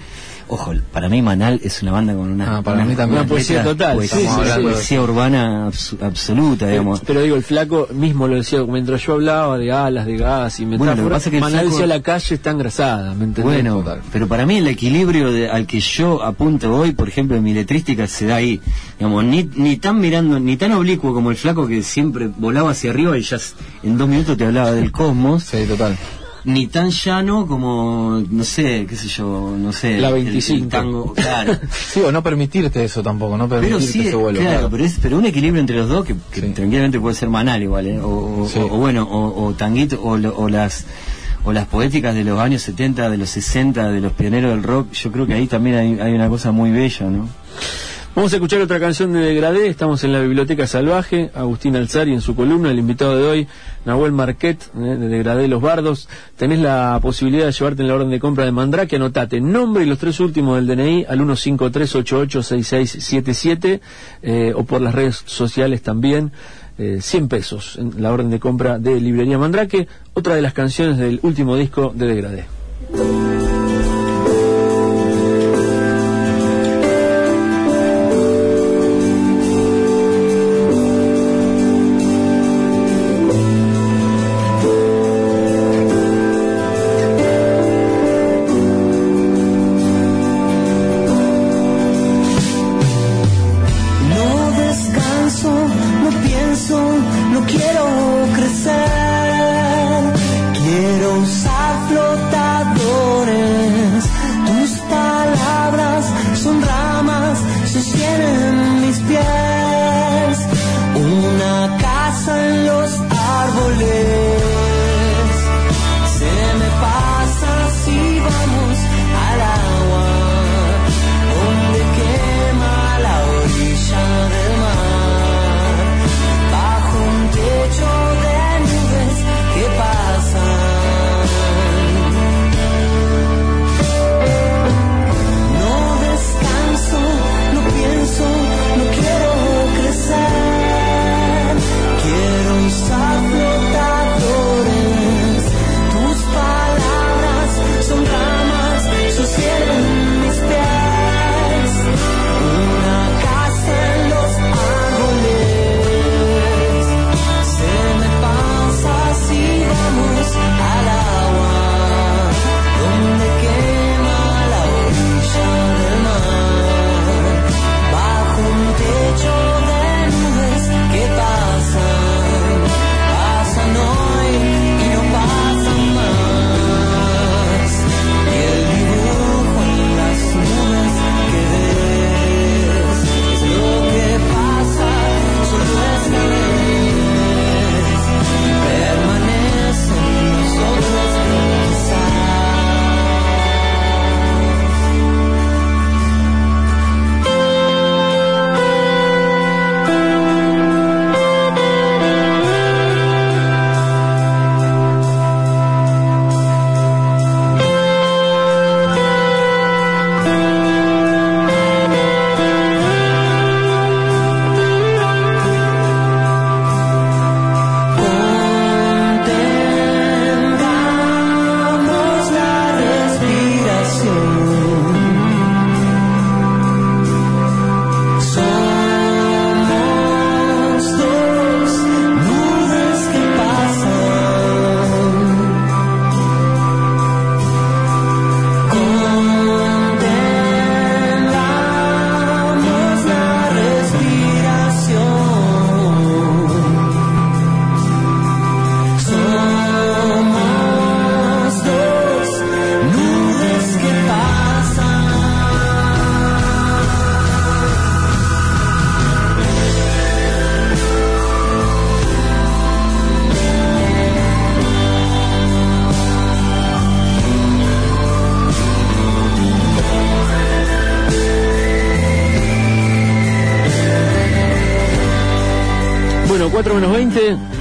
[0.54, 2.58] Ojo, para mí Manal es una banda con una...
[2.58, 3.20] Ah, para una- mí también.
[3.20, 4.62] una Una poesía total, Poesía, sí, sí, una sí.
[4.62, 7.00] poesía urbana abs- absoluta, digamos.
[7.08, 10.66] Pero digo, el flaco mismo lo decía, mientras yo hablaba de alas, de gas y
[10.66, 13.24] Bueno, lo que metáforas, pasa es que Manal flaco- decía la calle está engrasada, ¿me
[13.24, 13.44] entendés?
[13.46, 14.02] Bueno, Total.
[14.12, 17.54] pero para mí el equilibrio de- al que yo apunto hoy, por ejemplo, en mi
[17.54, 18.60] letrística se da ahí.
[19.00, 22.92] Digamos, ni, ni tan mirando, ni tan oblicuo como el flaco que siempre volaba hacia
[22.92, 23.38] arriba y ya
[23.84, 25.44] en dos minutos te hablaba del cosmos.
[25.44, 25.98] Sí, total.
[26.44, 30.00] Ni tan llano como, no sé, qué sé yo, no sé.
[30.00, 30.68] La el- el 25.
[30.70, 31.54] tango, claro.
[31.72, 34.40] Sí, o no permitirte eso tampoco, no Pero permitirte sí, ese vuelo.
[34.40, 34.70] claro, claro.
[34.72, 36.48] Pero, es, pero un equilibrio entre los dos que, que Sí.
[36.50, 38.00] tranquilamente puede ser manal igual, ¿eh?
[38.00, 38.60] o, o- Sí.
[38.60, 40.86] o- o bueno, o, o tanguito, o, o las
[41.44, 44.92] o las poéticas de los años 70, de los 60, de los pioneros del rock,
[44.94, 47.28] yo creo que ahí también hay, hay una cosa muy bella, ¿no?
[48.13, 52.19] Vamos a escuchar otra canción de Degradé, estamos en la Biblioteca Salvaje, Agustín Alzari en
[52.19, 53.47] su columna, el invitado de hoy,
[53.86, 56.10] Nahuel Marquet, eh, de Degradé Los Bardos.
[56.36, 59.88] Tenés la posibilidad de llevarte en la orden de compra de Mandrake, anotate nombre y
[59.88, 63.80] los tres últimos del DNI al 153886677
[64.24, 66.34] eh, o por las redes sociales también.
[66.78, 70.97] eh, 100 pesos en la orden de compra de Librería Mandrake, otra de las canciones
[70.97, 72.61] del último disco de Degradé.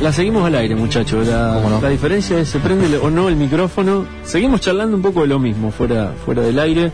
[0.01, 1.27] La seguimos al aire, muchachos.
[1.27, 4.07] La, la diferencia es se prende o no el micrófono.
[4.25, 6.93] Seguimos charlando un poco de lo mismo, fuera, fuera del aire.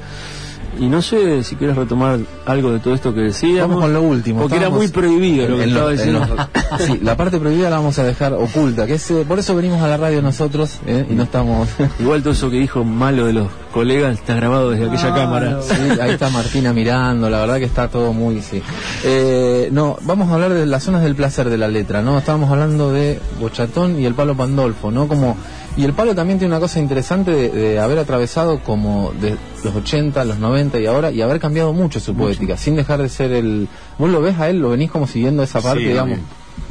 [0.78, 3.68] Y no sé si quieres retomar algo de todo esto que decíamos.
[3.68, 4.42] Vamos con lo último.
[4.42, 6.36] Porque era muy prohibido lo que estaba en diciendo.
[6.78, 9.80] sí, la parte prohibida la vamos a dejar oculta, que es, eh, por eso venimos
[9.80, 11.06] a la radio nosotros ¿eh?
[11.08, 11.68] y no estamos...
[11.98, 15.60] Igual todo eso que dijo malo de los colegas está grabado desde aquella cámara.
[15.60, 18.40] Sí, ahí está Martina mirando, la verdad que está todo muy...
[18.40, 18.62] Sí.
[19.04, 22.16] Eh, no, vamos a hablar de las zonas del placer de la letra, ¿no?
[22.16, 25.08] Estábamos hablando de Bochatón y el palo Pandolfo, ¿no?
[25.08, 25.36] Como
[25.76, 29.76] Y el palo también tiene una cosa interesante de, de haber atravesado como de los
[29.76, 33.32] 80, los 90 y ahora, y haber cambiado mucho su poética, sin dejar de ser
[33.32, 33.68] el...
[33.98, 34.58] ¿Vos lo ves a él?
[34.58, 36.18] ¿Lo venís como siguiendo esa parte, Sí, digamos?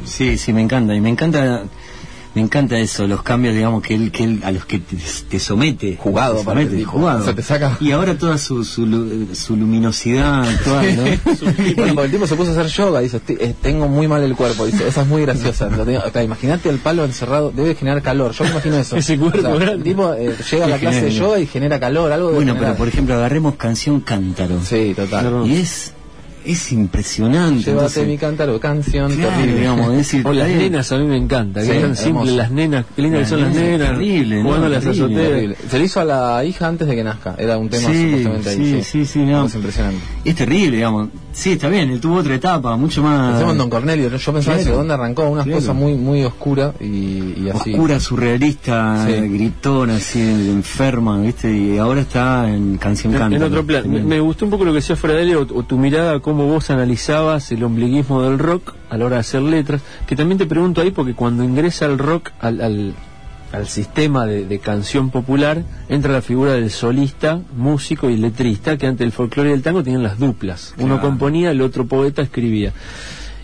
[0.04, 0.92] Sí, sí, me encanta.
[0.92, 1.62] Y me encanta.
[2.36, 4.96] Me encanta eso, los cambios, digamos, que él, que él a los que te,
[5.28, 5.96] te somete.
[5.98, 7.22] Jugado, te somete, tipo, jugado.
[7.22, 11.32] o sea, te saca- Y ahora toda su, su, su luminosidad actual, ¿no?
[11.76, 14.36] bueno, el tipo se puso a hacer yoga, dice, "Estoy- eh, tengo muy mal el
[14.36, 15.68] cuerpo, dice, esa es muy graciosa.
[15.68, 18.96] O sea, Imagínate el palo encerrado, debe generar calor, yo me imagino eso.
[18.98, 21.80] Ese cuerpo O sea, el tipo eh, llega a la clase de yoga y genera
[21.80, 24.60] calor, algo de Bueno, pero por ejemplo, agarremos canción Cántaro.
[24.62, 25.46] Sí, total.
[25.46, 25.94] Y es,
[26.46, 27.64] es impresionante.
[27.64, 29.60] Llévate entonces- mi cántaro, canción Claro, terrible.
[29.60, 32.50] digamos, es decir, O las nenas a mí me encanta, que Sí, son simples las
[32.50, 34.42] nenas, qué lindas que son las nenas, nenas, terrible, ¿no?
[34.44, 35.56] jugando a las azoteas.
[35.70, 38.48] Se le hizo a la hija antes de que nazca, era un tema Sí, supuestamente
[38.50, 38.56] ahí.
[38.56, 39.46] sí, sí, sí, no.
[39.46, 40.00] Es impresionante.
[40.24, 41.08] Es terrible, digamos.
[41.38, 44.56] Sí, está bien, él tuvo otra etapa, mucho más Pensemos en Don Cornelio, yo pensaba
[44.56, 45.28] ¿de dónde arrancó?
[45.28, 45.58] Una Claro.
[45.60, 46.84] cosa muy muy oscura y,
[47.44, 47.72] y así.
[47.74, 49.12] oscura, surrealista, Sí.
[49.28, 51.52] gritona, así, enferma, ¿viste?
[51.54, 53.44] Y ahora está en Canción En, Cántaro.
[53.46, 55.76] en otro plan, me, me gustó un poco lo que decía Fredeli o, o tu
[55.76, 60.16] mirada, cómo vos analizabas el ombliguismo del rock a la hora de hacer letras, que
[60.16, 62.94] también te pregunto ahí porque cuando ingresa el rock al, al,
[63.52, 68.86] al sistema de, de canción popular, entra la figura del solista, músico y letrista, que
[68.86, 70.74] ante el folclore y el tango tenían las duplas.
[70.78, 72.72] Uno componía, el otro poeta escribía.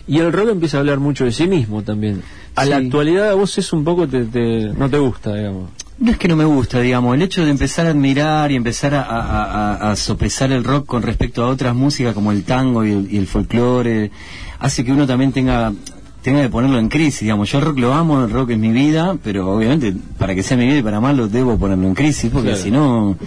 [0.07, 2.21] Y el rock empieza a hablar mucho de sí mismo también.
[2.55, 5.69] A la actualidad a vos es un poco, te, te- no te gusta, digamos.
[5.99, 8.93] No es que no me gusta, digamos, el hecho de empezar a admirar y empezar
[8.95, 12.83] a, a- a- a sopesar el rock con respecto a otras músicas como el tango
[12.83, 14.11] y el, y el folclore,
[14.59, 15.71] hace que uno también tenga
[16.23, 18.71] tenga que ponerlo en crisis, digamos, yo el rock lo amo, el rock es mi
[18.71, 22.31] vida, pero obviamente para que sea mi vida y para amarlo debo ponerlo en crisis,
[22.31, 22.63] porque Claro.
[22.63, 23.17] si no,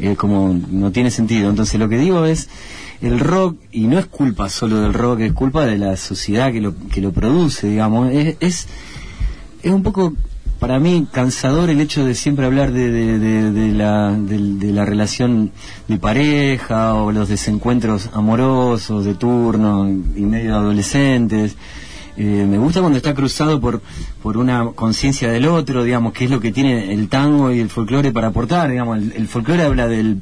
[0.00, 1.48] eh, como no tiene sentido.
[1.48, 2.48] Entonces lo que digo es,
[3.00, 6.60] el rock, y no es culpa solo del rock, es culpa de la sociedad que
[6.60, 8.68] lo, que lo produce, digamos, es, es
[9.62, 10.12] es un poco
[10.58, 14.84] para mí cansador el hecho de siempre hablar de, de, de- de la, de la
[14.84, 15.50] relación
[15.88, 21.56] de pareja o los desencuentros amorosos de turno y medio adolescentes.
[22.16, 23.80] Eh, me gusta cuando está cruzado por,
[24.22, 27.70] por una conciencia del otro, digamos, que es lo que tiene el tango y el
[27.70, 30.18] folclore para aportar, digamos, el, el folclore habla del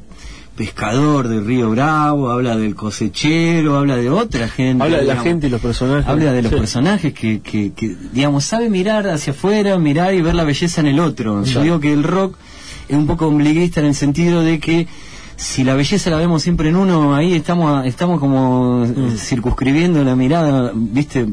[0.56, 4.84] pescador del río Bravo, habla del cosechero, habla de otra gente.
[4.84, 6.06] Habla de la gente y los personajes.
[6.06, 6.58] Habla de los Sí.
[6.58, 10.88] personajes que, que, que, digamos, sabe mirar hacia afuera, mirar y ver la belleza en
[10.88, 11.44] el otro.
[11.44, 12.36] Yo digo que el rock
[12.88, 14.86] es un poco ombliguista en el sentido de que
[15.36, 20.14] si la belleza la vemos siempre en uno, ahí estamos estamos como eh, circunscribiendo la
[20.14, 21.26] mirada, viste,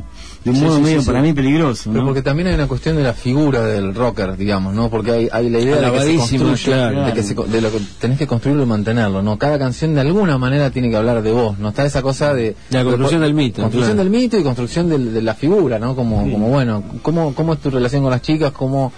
[0.48, 1.90] de un Sí, modo sí, medio sí, para mí peligroso.
[1.92, 2.06] Pero ¿no?
[2.08, 4.90] porque también hay una cuestión de la figura del rocker, digamos, ¿no?
[4.90, 7.06] Porque hay, hay la idea de que se Alabadísimo, construye, claro.
[7.06, 9.38] de, que se de lo que tenés que construirlo y mantenerlo, ¿no?
[9.38, 11.70] Cada canción de alguna manera tiene que hablar de vos, ¿no?
[11.70, 12.56] Está esa cosa de...
[12.70, 14.10] La construcción del mito, Construcción claro.
[14.10, 15.96] del mito y construcción del- de la figura, ¿no?
[15.96, 18.52] Como, como bueno, ¿cómo, ¿cómo es tu relación con las chicas?
[18.54, 18.94] ¿Cómo,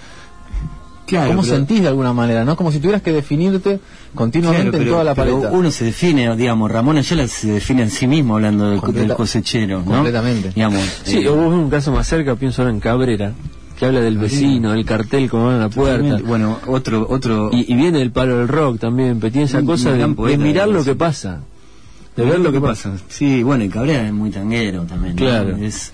[1.10, 2.56] Claro, cómo pero- sentís de alguna manera, ¿no?
[2.56, 3.78] Como si tuvieras que definirte
[4.14, 5.52] continuamente Claro, en toda la pero paleta.
[5.56, 9.16] Uno se define, digamos, Ramón Ayala se define en sí mismo hablando del, Completa- del
[9.16, 9.84] cosechero, ¿no?
[9.84, 10.50] completamente.
[10.54, 13.32] Digamos, Sí, eh, o vos ves un caso más cerca, pienso ahora en Cabrera,
[13.78, 16.18] que habla del vecino, del cartel como van a la puerta.
[16.26, 17.50] Bueno, otro, otro.
[17.52, 20.06] Y, y viene el palo del rock también, pero tiene esa Un- cosa de,
[20.38, 21.40] mirar lo que pasa.
[22.16, 22.92] De ver lo que pasa.
[23.08, 25.14] Sí, bueno, y Cabrera es muy tanguero también.
[25.14, 25.20] ¿no?
[25.22, 25.56] Claro.
[25.56, 25.92] Es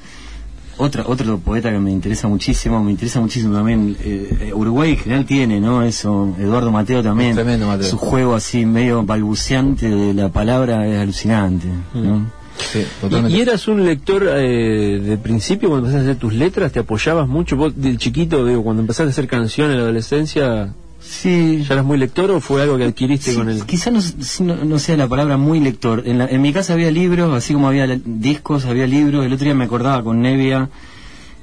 [0.78, 3.96] otra, otro poeta que me interesa muchísimo, me interesa muchísimo también.
[4.00, 5.82] eh, eh, Uruguay en general tiene, ¿no?
[5.82, 7.34] Eso, Eduardo Mateo también.
[7.34, 7.88] Tremendo Mateo.
[7.88, 12.30] Su juego así medio balbuceante de la palabra es alucinante, ¿no?
[12.58, 12.84] Sí,
[13.28, 17.28] y eras un lector eh, de principio cuando empezaste a hacer tus letras, te apoyabas
[17.28, 17.54] mucho.
[17.56, 20.74] Vos, del chiquito, digo, cuando empezaste a hacer canciones en la adolescencia,
[21.08, 23.64] Sí, ¿ya eras muy lector o fue algo que adquiriste Sí, con el.?
[23.64, 24.00] Quizá no,
[24.40, 26.02] no, no sea la palabra muy lector.
[26.04, 29.24] En, la- en mi casa había libros, así como había discos, había libros.
[29.24, 30.68] El otro día me acordaba con Nevia,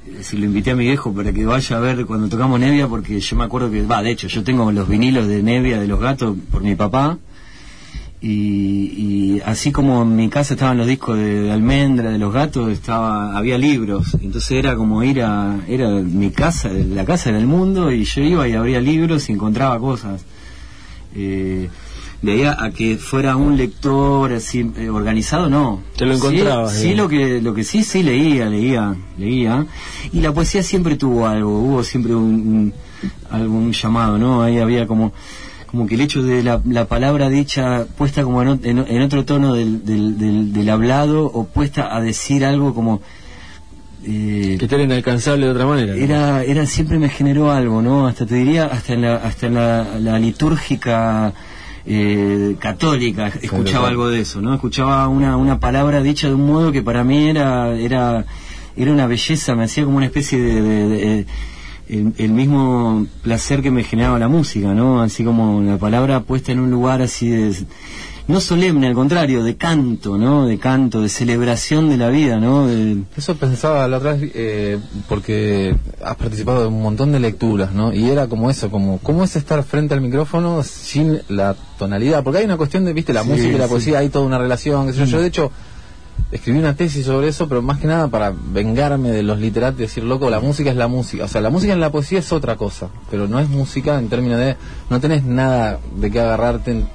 [0.06, 2.88] eh, si lo invité a mi viejo para que vaya a ver cuando tocamos Nevia,
[2.88, 5.86] porque yo me acuerdo que, va, de hecho, yo tengo los vinilos de Nevia de
[5.86, 7.16] los gatos por mi papá.
[8.26, 12.32] Y, y así como en mi casa estaban los discos de, de Almendra, de los
[12.32, 14.16] gatos, estaba, había libros.
[14.22, 18.48] Entonces era como ir a, era mi casa, la casa del mundo, y yo iba
[18.48, 20.24] y abría libros y encontraba cosas.
[21.14, 21.68] Eh,
[22.22, 25.82] de ahí a, a que fuera un lector así eh, organizado, no.
[25.94, 29.66] Te lo Sí, encontrabas, Sí, lo que, lo que sí, sí leía, leía, leía.
[30.14, 32.72] Y la poesía siempre tuvo algo, hubo siempre un, un-
[33.30, 34.42] algún llamado, ¿no?
[34.42, 35.12] Ahí había como
[35.74, 39.84] como que el hecho de la, la palabra dicha puesta como en, otro tono del,
[39.84, 43.02] del, del, del hablado o puesta a decir algo como
[44.06, 45.94] eh, que era inalcanzable de otra manera.
[45.94, 46.00] ¿no?
[46.00, 49.54] era era siempre me generó algo no hasta te diría hasta en la hasta en
[49.54, 51.32] la, la litúrgica
[51.86, 56.70] eh, católica escuchaba algo de eso no escuchaba una una palabra dicha de un modo
[56.72, 58.24] que para mí era era
[58.76, 61.26] era una belleza me hacía como una especie de, de- de-
[61.88, 66.52] el, el mismo placer que me generaba la música no así como la palabra puesta
[66.52, 67.54] en un lugar así de
[68.26, 70.46] no solemne, al contrario, de canto, ¿no?
[70.46, 72.66] De canto, de celebración de la vida, ¿no?
[72.66, 74.78] De- Eso pensaba la otra vez, eh,
[75.10, 77.92] porque has participado de un montón de lecturas, ¿no?
[77.92, 82.24] Y era como eso, como, ¿cómo es estar frente al micrófono sin la tonalidad?
[82.24, 83.70] Porque hay una cuestión de, viste, la Sí, música y la sí.
[83.72, 85.04] poesía, hay toda una relación, qué sé yo.
[85.04, 85.52] Yo, de hecho,
[86.32, 89.82] escribí una tesis sobre eso, pero más que nada para vengarme de los literatos y
[89.82, 91.24] decir, loco, la música es la música.
[91.24, 94.08] O sea, la música en la poesía es otra cosa, pero no es música en
[94.08, 94.56] términos de,
[94.90, 96.88] no tenés nada de qué agarrarte, en-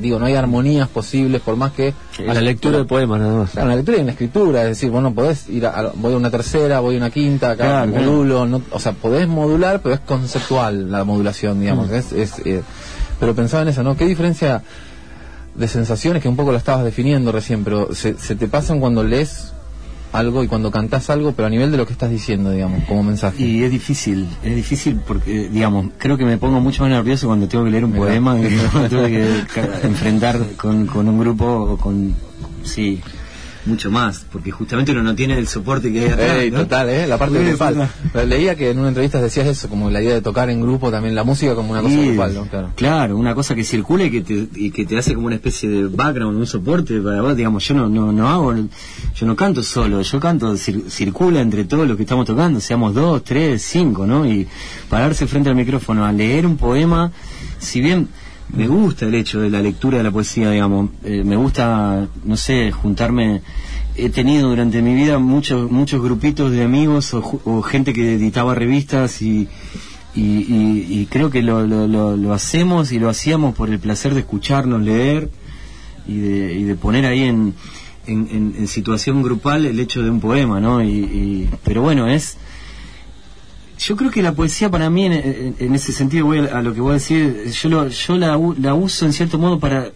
[0.00, 1.94] digo, no hay armonías posibles, por más que...
[2.18, 3.56] La lectura de poemas nada más.
[3.56, 6.12] En la lectura y en la escritura, es decir, bueno, podés ir a, a- voy
[6.12, 8.06] a una tercera, voy a una quinta, acá Claro, claro.
[8.10, 12.62] modulo, no- o sea, podés modular, pero es conceptual la modulación, digamos, es, es, eh,
[13.18, 13.96] pero pensaba en eso, ¿no?
[13.96, 14.62] ¿Qué diferencia
[15.58, 19.02] de sensaciones que un poco lo estabas definiendo recién, pero se, se te pasan cuando
[19.02, 19.52] lees
[20.12, 23.02] algo y cuando cantás algo, pero a nivel de lo que estás diciendo, digamos, como
[23.02, 23.42] mensaje?
[23.42, 27.48] Y es difícil, es difícil porque, digamos, creo que me pongo mucho más nervioso cuando
[27.48, 31.76] tengo que leer un poema que cuando tengo que enfrentar con, con un grupo o
[31.76, 32.14] con,
[32.62, 33.00] sí,
[33.66, 36.36] mucho más, porque justamente uno no tiene el soporte que hay atrás.
[36.38, 36.60] Ey, ¿no?
[36.60, 37.06] total, ¿eh?
[37.06, 37.88] La parte grupal.
[38.12, 40.90] Pero Leía que en una entrevista decías eso, como la idea de tocar en grupo,
[40.90, 42.72] también la música como una cosa grupal, ¿no?
[42.74, 43.16] Claro.
[43.16, 45.84] una cosa que circula y que, te, y que te hace como una especie de
[45.88, 50.00] background, un soporte para vos, digamos, yo no, no, no hago, yo no canto solo,
[50.00, 54.24] yo canto, cir- circula entre todos los que estamos tocando, seamos dos, tres, cinco, ¿no?
[54.26, 54.46] Y
[54.88, 57.12] pararse frente al micrófono a leer un poema,
[57.58, 58.08] si bien
[58.54, 62.36] me gusta el hecho de la lectura de la poesía, digamos, eh, me gusta, no
[62.36, 63.42] sé, juntarme,
[63.94, 68.54] he tenido durante mi vida muchos, muchos grupitos de amigos o, o gente que editaba
[68.54, 69.48] revistas y,
[70.14, 73.78] y, y- y creo que lo, lo, lo, lo hacemos y lo hacíamos por el
[73.78, 75.30] placer de escucharnos leer
[76.06, 77.54] y de, y de poner ahí en,
[78.06, 80.82] en, en- situación grupal el hecho de un poema, ¿no?
[80.82, 82.38] Y- pero bueno, es...
[83.78, 86.62] Yo creo que la poesía para mí, en, en- en ese sentido, voy a, a
[86.62, 89.88] lo que voy a decir, yo, lo, yo la, la uso en cierto modo para...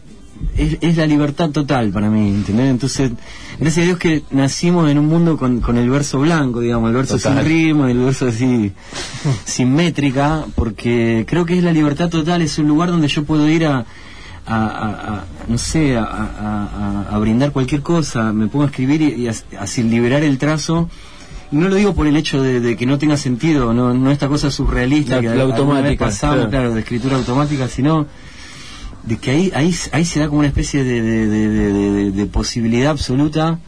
[0.56, 2.68] Es, es la libertad total para mí, ¿entendés?
[2.68, 3.12] Entonces,
[3.60, 6.96] gracias a Dios que nacimos en un mundo con, con el verso blanco, digamos, el
[6.96, 7.38] verso Total.
[7.38, 8.72] sin ritmo, el verso así,
[9.44, 13.48] sin métrica, porque creo que es la libertad total, es un lugar donde yo puedo
[13.48, 16.02] ir a, a, a- a, no sé, a,
[17.20, 20.90] brindar cualquier cosa, me a escribir y, y as- así liberar el trazo.
[21.52, 24.26] No lo digo por el hecho de, de que no tenga sentido, no, no esta
[24.28, 26.50] cosa surrealista La- que la alguna vez automática, pasamos, claro.
[26.50, 28.06] claro, de escritura automática, sino
[29.04, 33.58] de que ahí, ahí, ahí se da como una especie de, posibilidad absoluta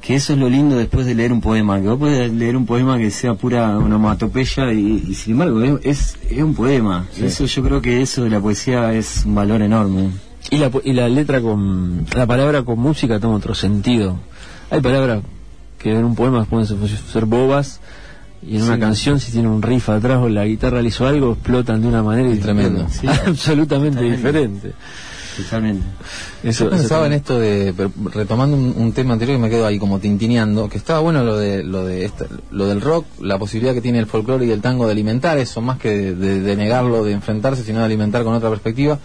[0.00, 2.64] que eso es lo lindo después de leer un poema, que vos podés leer un
[2.66, 7.06] poema que sea pura onomatopeya y, y sin embargo es, es, un poema.
[7.20, 10.10] Eso yo creo que eso de la poesía es un valor enorme.
[10.50, 12.06] Y la, y la letra con.
[12.14, 14.16] La palabra con música toma otro sentido.
[14.70, 15.22] Hay palabras
[15.78, 17.80] que en un poema pueden ser, bobas.
[18.46, 21.32] Y en una canción, si tiene un riff atrás o la guitarra le hizo algo,
[21.32, 22.86] explotan de una manera y Tremendo.
[22.90, 23.06] Sí.
[23.26, 24.72] absolutamente diferente.
[25.36, 25.84] Totalmente.
[26.42, 27.74] Eso, Yo pensaba en esto de,
[28.14, 31.36] retomando un, un tema anterior que me quedo ahí como tintineando, que estaba bueno lo
[31.36, 34.62] de lo de esta- lo del rock, la posibilidad que tiene el folclore y el
[34.62, 38.22] tango de alimentar eso, más que de, de- de negarlo, de enfrentarse, sino de alimentar
[38.24, 38.98] con otra perspectiva.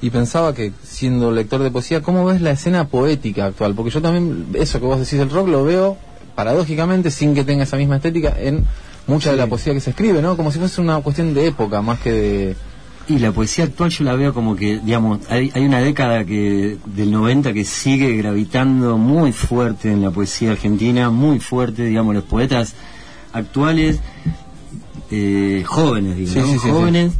[0.00, 3.74] Y pensaba que, siendo lector de poesía, ¿cómo ves la escena poética actual?
[3.74, 5.96] Porque yo también, eso que vos decís del rock, lo veo
[6.38, 8.64] paradójicamente, sin que tenga esa misma estética, en
[9.08, 10.36] mucha de la poesía que se escribe, ¿no?
[10.36, 12.56] Como si fuese una cuestión de época, más que de...
[13.08, 16.78] Y la poesía actual yo la veo como que, digamos, hay, hay una década que
[16.86, 22.22] del 90 que sigue gravitando muy fuerte en la poesía argentina, muy fuerte, digamos, los
[22.22, 22.74] poetas
[23.32, 23.98] actuales,
[25.10, 26.40] eh, jóvenes, sí.
[26.70, 27.14] jóvenes,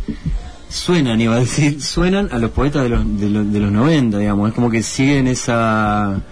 [0.69, 4.17] suenan, iba a decir, suenan a los poetas de los, de los, de los 90,
[4.19, 6.23] digamos, es como que siguen esa...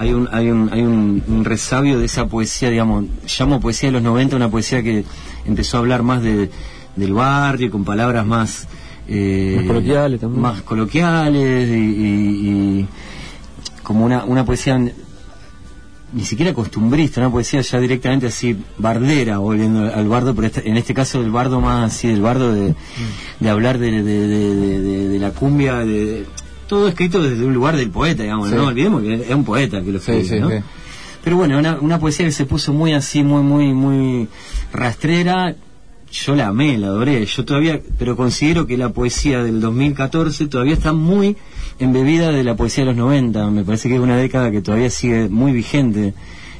[0.00, 3.04] Hay un, hay un, hay un, un resabio de esa poesía, digamos,
[3.38, 5.04] llamo poesía de los 90 una poesía que
[5.44, 6.50] empezó a hablar más de,
[6.96, 8.66] del barrio, con palabras más...
[9.06, 10.40] eh, Más coloquiales también.
[10.42, 12.48] Más coloquiales y, y-
[12.80, 12.86] y
[13.82, 14.78] como una, una poesía
[16.12, 20.76] ni siquiera costumbrista, una poesía ya directamente así bardera, volviendo al bardo, pero este- en
[20.76, 22.74] este caso el bardo más así, el bardo de,
[23.38, 26.24] de hablar de, de- de- de- de la cumbia, de,
[26.70, 28.54] todo escrito desde un lugar del poeta, digamos, Sí.
[28.54, 30.48] no olvidemos que es un poeta que lo escribe, sí, ¿no?
[31.24, 34.28] Pero bueno, una, una poesía que se puso muy así, muy, muy, muy
[34.72, 35.56] rastrera.
[36.12, 37.26] Yo la amé, la adoré.
[37.26, 41.36] Yo todavía, pero considero que la poesía del 2014 todavía está muy
[41.80, 43.50] embebida de la poesía de los 90.
[43.50, 46.14] Me parece que es una década que todavía sigue muy vigente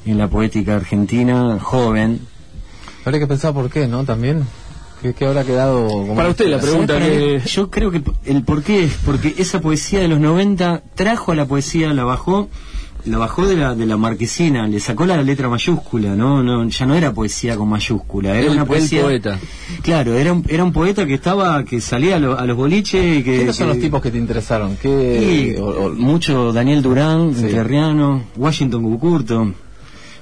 [0.06, 2.18] en la poética argentina, joven.
[3.04, 4.04] Habría que pensar por qué, ¿no?
[4.04, 4.42] También.
[5.02, 7.40] ¿Qué, qué habrá quedado como Para usted la pregunta que...
[7.46, 11.34] Yo creo que el por qué es porque esa poesía de los 90 trajo a
[11.34, 12.48] la poesía, la bajó
[13.06, 16.42] la bajó de la, de la marquesina, le sacó la letra mayúscula, ¿no?
[16.42, 19.00] no ya no era poesía con mayúscula, era El- una el poesía.
[19.00, 19.38] poeta.
[19.82, 23.20] Claro, era un, era un poeta que estaba, que salía a, lo- a los boliches
[23.20, 23.36] y que.
[23.36, 24.76] ¿Quiénes son que- los tipos que te interesaron?
[24.76, 27.46] ¿Qué, o- o- mucho Daniel Durán, Sí.
[27.46, 29.50] Terriano, Washington Cucurto,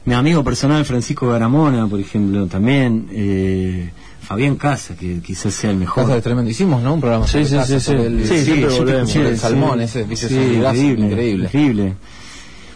[0.04, 3.90] mi amigo personal Francisco Garamona, por ejemplo, también, eh,
[4.28, 6.04] Fabián Casa, que quizás sea el mejor.
[6.04, 6.50] Casa de Tremendo.
[6.50, 6.92] Hicimos, ¿no?
[6.92, 7.86] Un programa Sí, sobre sí, Casa, sí, sí.
[7.86, 9.08] sobre el, Sí, siempre te volvemos.
[9.08, 9.40] escuché, el sí.
[9.40, 11.44] salmón ese, Sí, es librazo increíble, increíble.
[11.46, 11.94] increíble.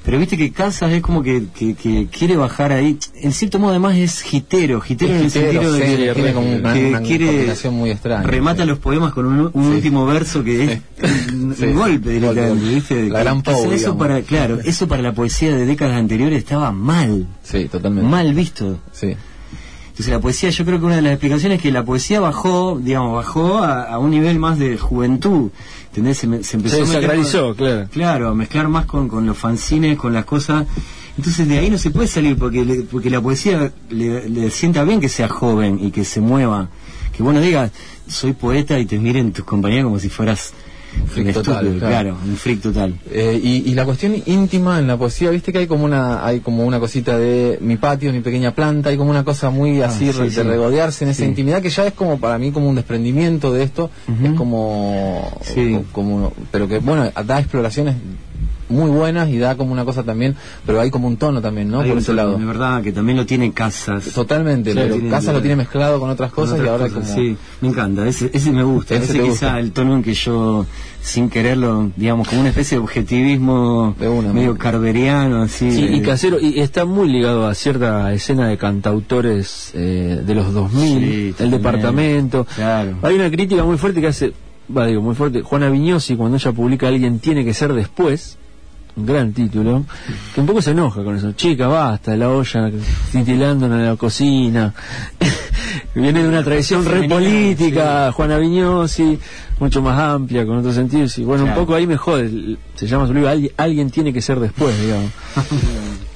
[0.05, 2.99] Pero viste que Casas es como que, que, que quiere bajar ahí.
[3.21, 4.81] En cierto modo, además, es gitero.
[4.81, 7.27] Gitero en el Gitero, sentido de sí, que, tiene como una- que una quiere.
[7.27, 8.69] combinación muy extraña, Remata sí.
[8.69, 9.71] los poemas con un, un Sí.
[9.77, 10.81] último verso que es
[11.35, 11.65] un, Sí.
[11.67, 12.19] un golpe.
[12.19, 12.21] ¿viste?
[13.11, 16.73] La Que- gran Poe, eso para, Claro, eso para la poesía de décadas anteriores estaba
[16.73, 17.29] mal.
[17.45, 18.11] Sí, totalmente.
[18.11, 18.81] Mal visto.
[18.91, 19.15] Sí.
[19.93, 22.81] Entonces la poesía, yo creo que una de las explicaciones es que la poesía bajó,
[22.83, 25.51] digamos, bajó a, a un nivel más de juventud.
[25.89, 26.17] ¿Entendés?
[26.19, 27.01] Se, se empezó Se a
[27.57, 27.89] claro.
[27.93, 30.67] Claro, a mezclar más con, con los fanzines, con las cosas.
[31.19, 34.83] Entonces de ahí no se puede salir porque le- porque la poesía le, le sienta
[34.85, 36.69] bien que sea joven y que se mueva.
[37.15, 37.71] Que bueno digas,
[38.09, 40.55] soy poeta y te miren tus compañeros como si fueras
[41.07, 41.79] Freak total, claro.
[41.79, 42.95] claro, un freak total.
[43.11, 46.41] Eh, y, y la cuestión íntima en la poesía, viste que hay como una hay
[46.41, 50.09] como una cosita de mi patio, mi pequeña planta, hay como una cosa muy así
[50.09, 50.37] Ah, sí, re- sí.
[50.37, 51.29] de regodearse en esa Sí.
[51.29, 53.91] intimidad que ya es como para mí como un desprendimiento de esto,
[54.23, 55.75] es como, Sí.
[55.75, 57.97] o- como pero que bueno, da exploraciones
[58.73, 60.35] muy buenas y da como una cosa también,
[60.67, 61.81] pero hay como un tono también, ¿no?
[61.81, 62.39] Hay Por ese tono, lado.
[62.39, 64.05] De verdad, que también lo tiene casas.
[64.13, 67.11] Totalmente, Claro, pero tiene- Casa lo tiene mezclado con otras Con cosas y ahora cosas,
[67.11, 69.59] como Sí, me encanta, ese, ese me gusta, Ese quizá gusta.
[69.61, 70.67] el tono en que yo,
[71.01, 74.57] sin quererlo, digamos, como una especie de objetivismo De una, medio man.
[74.59, 75.71] carveriano, así.
[75.71, 80.35] Sí, y de- casero, y está muy ligado a cierta escena de cantautores eh, de
[80.35, 81.51] los 2000, Sí, el también.
[81.63, 82.47] departamento.
[82.55, 82.97] Claro.
[83.03, 84.33] Hay una crítica muy fuerte que hace,
[84.75, 88.39] va, digo, muy fuerte, Juana Viñosi, cuando ella publica Alguien tiene que ser después,
[88.97, 89.85] un gran título,
[90.35, 91.33] que un poco se enoja con eso.
[91.33, 92.71] Chica, basta, la olla
[93.11, 94.75] titilando en la cocina.
[95.95, 99.19] Viene de una tradición re política, Juana Viñosi,
[99.59, 101.17] mucho más amplia, con otros sentidos.
[101.19, 101.61] Y bueno, Claro.
[101.61, 102.57] un poco ahí me jode.
[102.75, 105.11] Se llama su libro Alguien, Alguien tiene que ser después, digamos.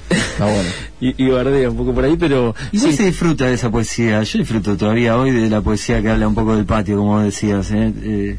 [0.09, 0.69] está bueno.
[1.01, 4.21] y, y bardea un poco por ahí, pero Igual sí, se disfruta de esa poesía.
[4.23, 7.69] Yo disfruto todavía hoy de la poesía que habla un poco del patio, como decías.
[7.71, 7.93] ¿eh?
[8.01, 8.37] Eh,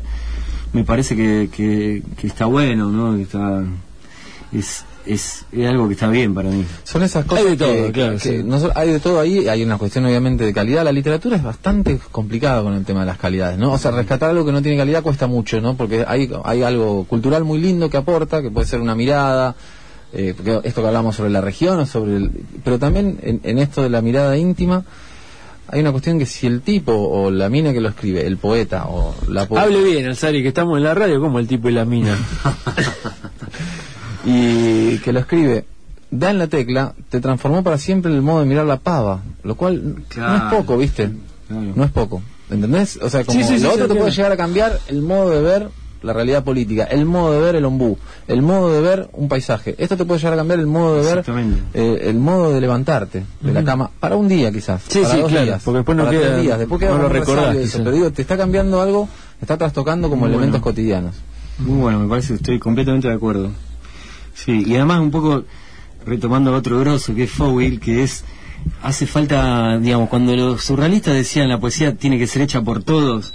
[0.72, 3.16] me parece que, que, que está bueno, ¿no?
[3.16, 3.62] Que está,
[4.52, 6.64] es, es, es algo que está bien para mí.
[6.84, 8.42] Son esas cosas Hay de todo, que, claro, que sí.
[8.44, 10.84] no so- hay de todo ahí, hay una cuestión obviamente de calidad.
[10.84, 13.72] La literatura es bastante complicada con el tema de las calidades, ¿no?
[13.72, 15.76] O sea, rescatar algo que no tiene calidad cuesta mucho, ¿no?
[15.76, 19.54] Porque hay, hay algo cultural muy lindo que aporta, que puede ser una mirada,
[20.12, 22.30] eh, porque esto que hablamos sobre la región, o sobre el,
[22.64, 24.84] pero también en, en esto de la mirada íntima,
[25.70, 28.86] hay una cuestión que si el tipo o la mina que lo escribe, el poeta
[28.88, 31.72] o la poeta, hable bien, Alzari, que estamos en la radio como el tipo y
[31.72, 32.16] la mina.
[34.30, 35.64] y que lo escribe
[36.10, 39.56] da en la tecla, te transformó para siempre el modo de mirar la pava, lo
[39.56, 41.10] cual no es poco, ¿viste?
[41.48, 41.72] Claro.
[41.74, 42.98] No es poco, ¿entendés?
[43.02, 45.42] O sea, como Sí, lo sí, otro te puede llegar a cambiar el modo de
[45.42, 45.68] ver
[46.02, 47.98] la realidad política, el modo de ver el ombú,
[48.28, 49.74] el modo de ver un paisaje.
[49.78, 51.24] Esto te puede llegar a cambiar el modo de ver,
[51.74, 55.20] eh, el modo de levantarte de la cama para un día quizás, Sí, para sí,
[55.20, 57.56] dos claro, días, porque después no para tres queda- días, después queda no lo recordás,
[57.56, 57.78] eso.
[57.78, 59.08] Pero digo, te está cambiando algo,
[59.42, 60.64] está trastocando como Muy elementos bueno.
[60.64, 61.16] cotidianos.
[61.58, 63.50] Muy bueno, me parece que estoy completamente de acuerdo.
[64.44, 65.44] Sí, y además un poco
[66.06, 68.24] retomando otro grosso que es Fowell, que es
[68.82, 73.34] hace falta, digamos, cuando los surrealistas decían la poesía tiene que ser hecha por todos,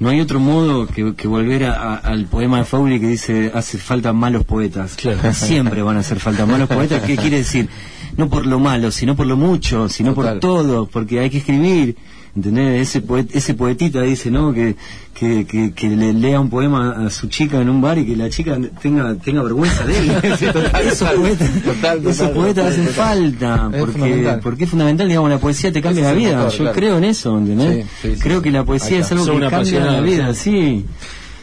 [0.00, 3.52] no hay otro modo que, que volver a- a- al poema de Fowley que dice
[3.54, 4.94] hace falta malos poetas.
[4.96, 5.32] Claro.
[5.34, 7.02] Siempre van a hacer falta malos poetas.
[7.02, 7.68] ¿Qué quiere decir?
[8.16, 10.32] No por lo malo, sino por lo mucho, sino Total.
[10.34, 11.96] por todo, porque hay que escribir.
[12.34, 12.88] ¿Entendés?
[12.88, 14.54] Ese, poet, ese poetita dice, ¿no?
[14.54, 14.74] Que,
[15.12, 18.16] que, que, que le lea un poema a su chica en un bar y que
[18.16, 20.10] la chica tenga, tenga vergüenza de él.
[20.32, 24.40] esos poetas, Total, total, esos poetas hacen falta, Es porque, fundamental.
[24.42, 26.36] porque es fundamental, digamos, la poesía te cambia la es vida.
[26.36, 26.74] motor, Yo claro.
[26.74, 27.86] creo en eso, ¿entendés?
[28.00, 30.86] Sí, sí, sí, creo que la poesía es algo que cambia la vida, sí.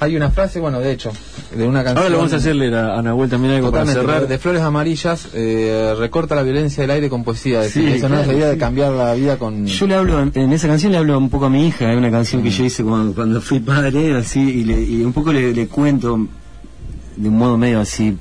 [0.01, 1.11] Hay una frase, bueno, de hecho,
[1.55, 1.97] de una canción.
[1.97, 4.27] Ahora lo vamos a hacer leer a, a Nahuel también algo para cerrar.
[4.27, 7.63] de Flores Amarillas, eh, recorta la violencia del aire con poesía.
[7.65, 9.65] Es Sí, decir, esa no es la claro, idea de cambiar la vida con.
[9.65, 12.09] Yo le hablo, en esa canción le hablo un poco a mi hija, es una
[12.11, 12.43] canción Mm.
[12.45, 15.67] que yo hice cuando, cuando fui padre, así, y, le, y un poco le, le
[15.67, 16.17] cuento
[17.17, 18.15] de un modo medio así,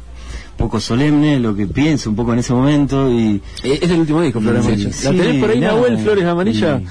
[0.57, 4.21] poco solemne, lo que pienso un poco en ese momento, y Eh, Es el último
[4.21, 5.05] disco, Flores Sí, Amarillas.
[5.05, 6.83] ¿La tenés por ahí, nada, Nahuel, Flores Amarillas?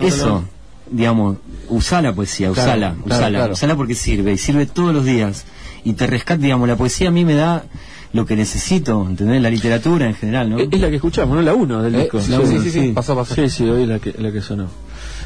[0.00, 0.42] y Eso,
[0.90, 3.52] digamos, usá la poesía, Claro, usala, claro, usala, claro.
[3.54, 5.44] usala porque sirve, y sirve todos los días.
[5.84, 7.64] Y te rescata, digamos, la poesía a mí me da
[8.12, 9.42] lo que necesito, ¿entendés?
[9.42, 10.58] La literatura en general, ¿no?
[10.58, 11.42] Es es la que escuchamos, ¿no?
[11.42, 12.20] La 1 del Eh, disco.
[12.20, 13.34] sí, La sí, uno, sí, sí, pasó, pasó.
[13.34, 14.68] Sí, sí, hoy la que, la que sonó.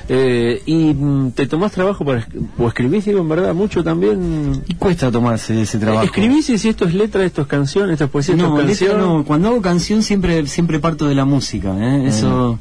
[0.09, 2.27] Eh, ¿Y mm, te tomás trabajo para
[2.59, 4.61] o escribís, digo, en verdad, mucho también?
[4.67, 6.05] Y cuesta tomarse ese trabajo.
[6.05, 8.67] ¿Escribís y si esto es letra, esto es canción, esto es poesía, esto No, es
[8.67, 9.01] letra canción?
[9.19, 9.25] no.
[9.25, 11.73] Cuando hago canción siempre siempre parto de la música.
[11.79, 12.07] ¿eh?
[12.09, 12.59] Eso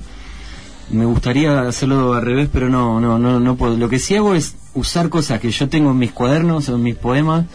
[0.91, 3.77] me gustaría hacerlo al revés, pero no, no, no, no puedo.
[3.77, 6.95] Lo que sí hago es usar cosas que yo tengo en mis cuadernos, en mis
[6.95, 7.45] poemas.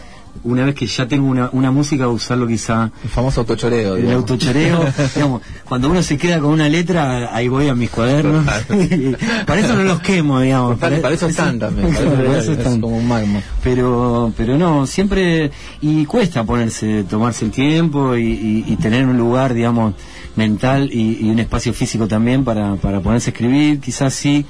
[0.43, 3.95] Una vez que ya tengo una, una música, usarlo quizá El famoso autochoreo.
[3.95, 8.45] el autochoreo, digamos, cuando uno se queda con una letra, ahí voy a mis cuadernos.
[9.47, 10.77] para eso no los quemo, digamos.
[10.77, 11.87] Para, para eso están también.
[11.93, 13.41] Para eso, Para eso es como un magma.
[13.63, 19.17] Pero, pero no, siempre, y cuesta ponerse, tomarse el tiempo y, y- y tener un
[19.17, 19.95] lugar, digamos,
[20.35, 23.79] mental y, y un espacio físico también para, para ponerse a escribir.
[23.79, 24.45] Quizás sí,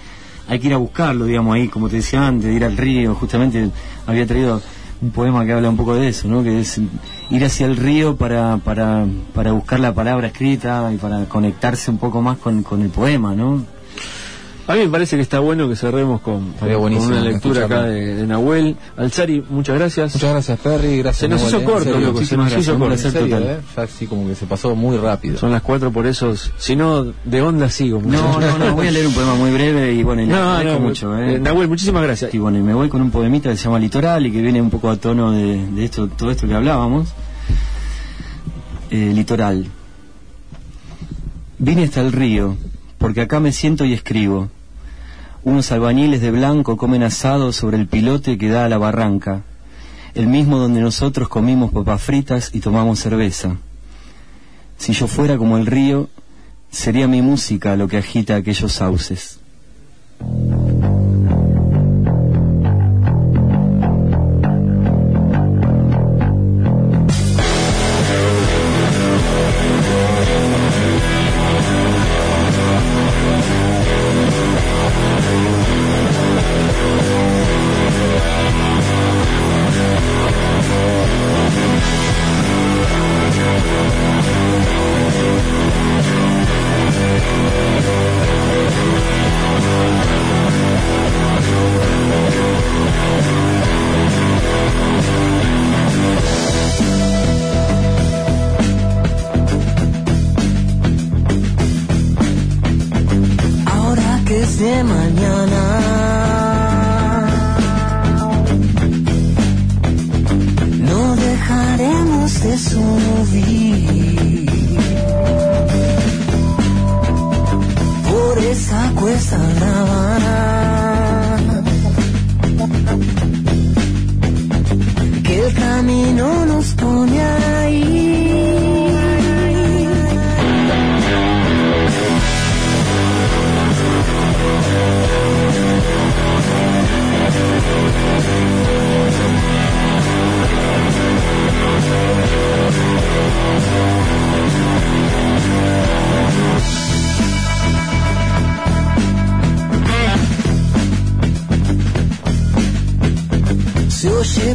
[0.47, 3.15] hay que ir a buscarlo, digamos, ahí, como te decía antes, de ir al río.
[3.15, 3.69] Justamente
[4.07, 4.61] había traído
[5.01, 6.43] un poema que habla un poco de eso, ¿no?
[6.43, 6.79] Que es
[7.29, 11.97] ir hacia el río para, para, para buscar la palabra escrita y para conectarse un
[11.97, 13.63] poco más con, con el poema, ¿no?
[14.67, 18.25] A mí me parece que está bueno que cerremos con, una lectura acá de, de
[18.27, 18.75] Nahuel.
[18.97, 20.15] Alzari, muchas gracias.
[20.15, 20.97] Muchas gracias, Perry.
[20.97, 21.17] Gracias.
[21.19, 21.73] Se nos Nahuel, hizo ¿eh?
[21.73, 23.13] Corto, loco, se nos hizo gracias.
[23.13, 23.27] corto.
[23.29, 23.37] Serio.
[23.51, 23.59] ¿eh?
[23.75, 25.37] Ya así como que se pasó muy rápido.
[25.37, 28.01] Son las cuatro, por eso, si no, de onda sigo.
[28.03, 30.79] No, no, no, voy a leer un poema muy breve y bueno, y No, no,
[30.79, 31.35] mucho, ¿eh?
[31.35, 32.33] eh, Nahuel, muchísimas gracias.
[32.33, 34.61] Y bueno, y me voy con un poemita que se llama Litoral y que viene
[34.61, 37.09] un poco a tono de, de esto, todo esto que hablábamos.
[38.89, 39.67] Eh, litoral.
[41.57, 42.57] Vine hasta el río,
[42.97, 44.49] porque acá me siento y escribo.
[45.45, 49.43] Unos albañiles de blanco comen asado sobre el pilote que da a la barranca,
[50.15, 53.57] el mismo donde nosotros comimos papas fritas y tomamos cerveza.
[54.79, 56.09] Si yo fuera como el río,
[56.71, 59.39] sería mi música lo que agita aquellos sauces.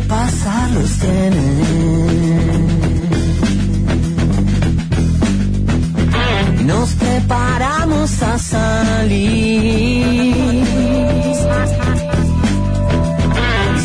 [0.01, 0.91] Oye pasar los.
[6.65, 9.55] Nos preparamos a salir.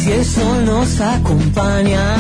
[0.03, 2.15] Si el sol nos acompaña.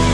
[0.01, 0.06] you.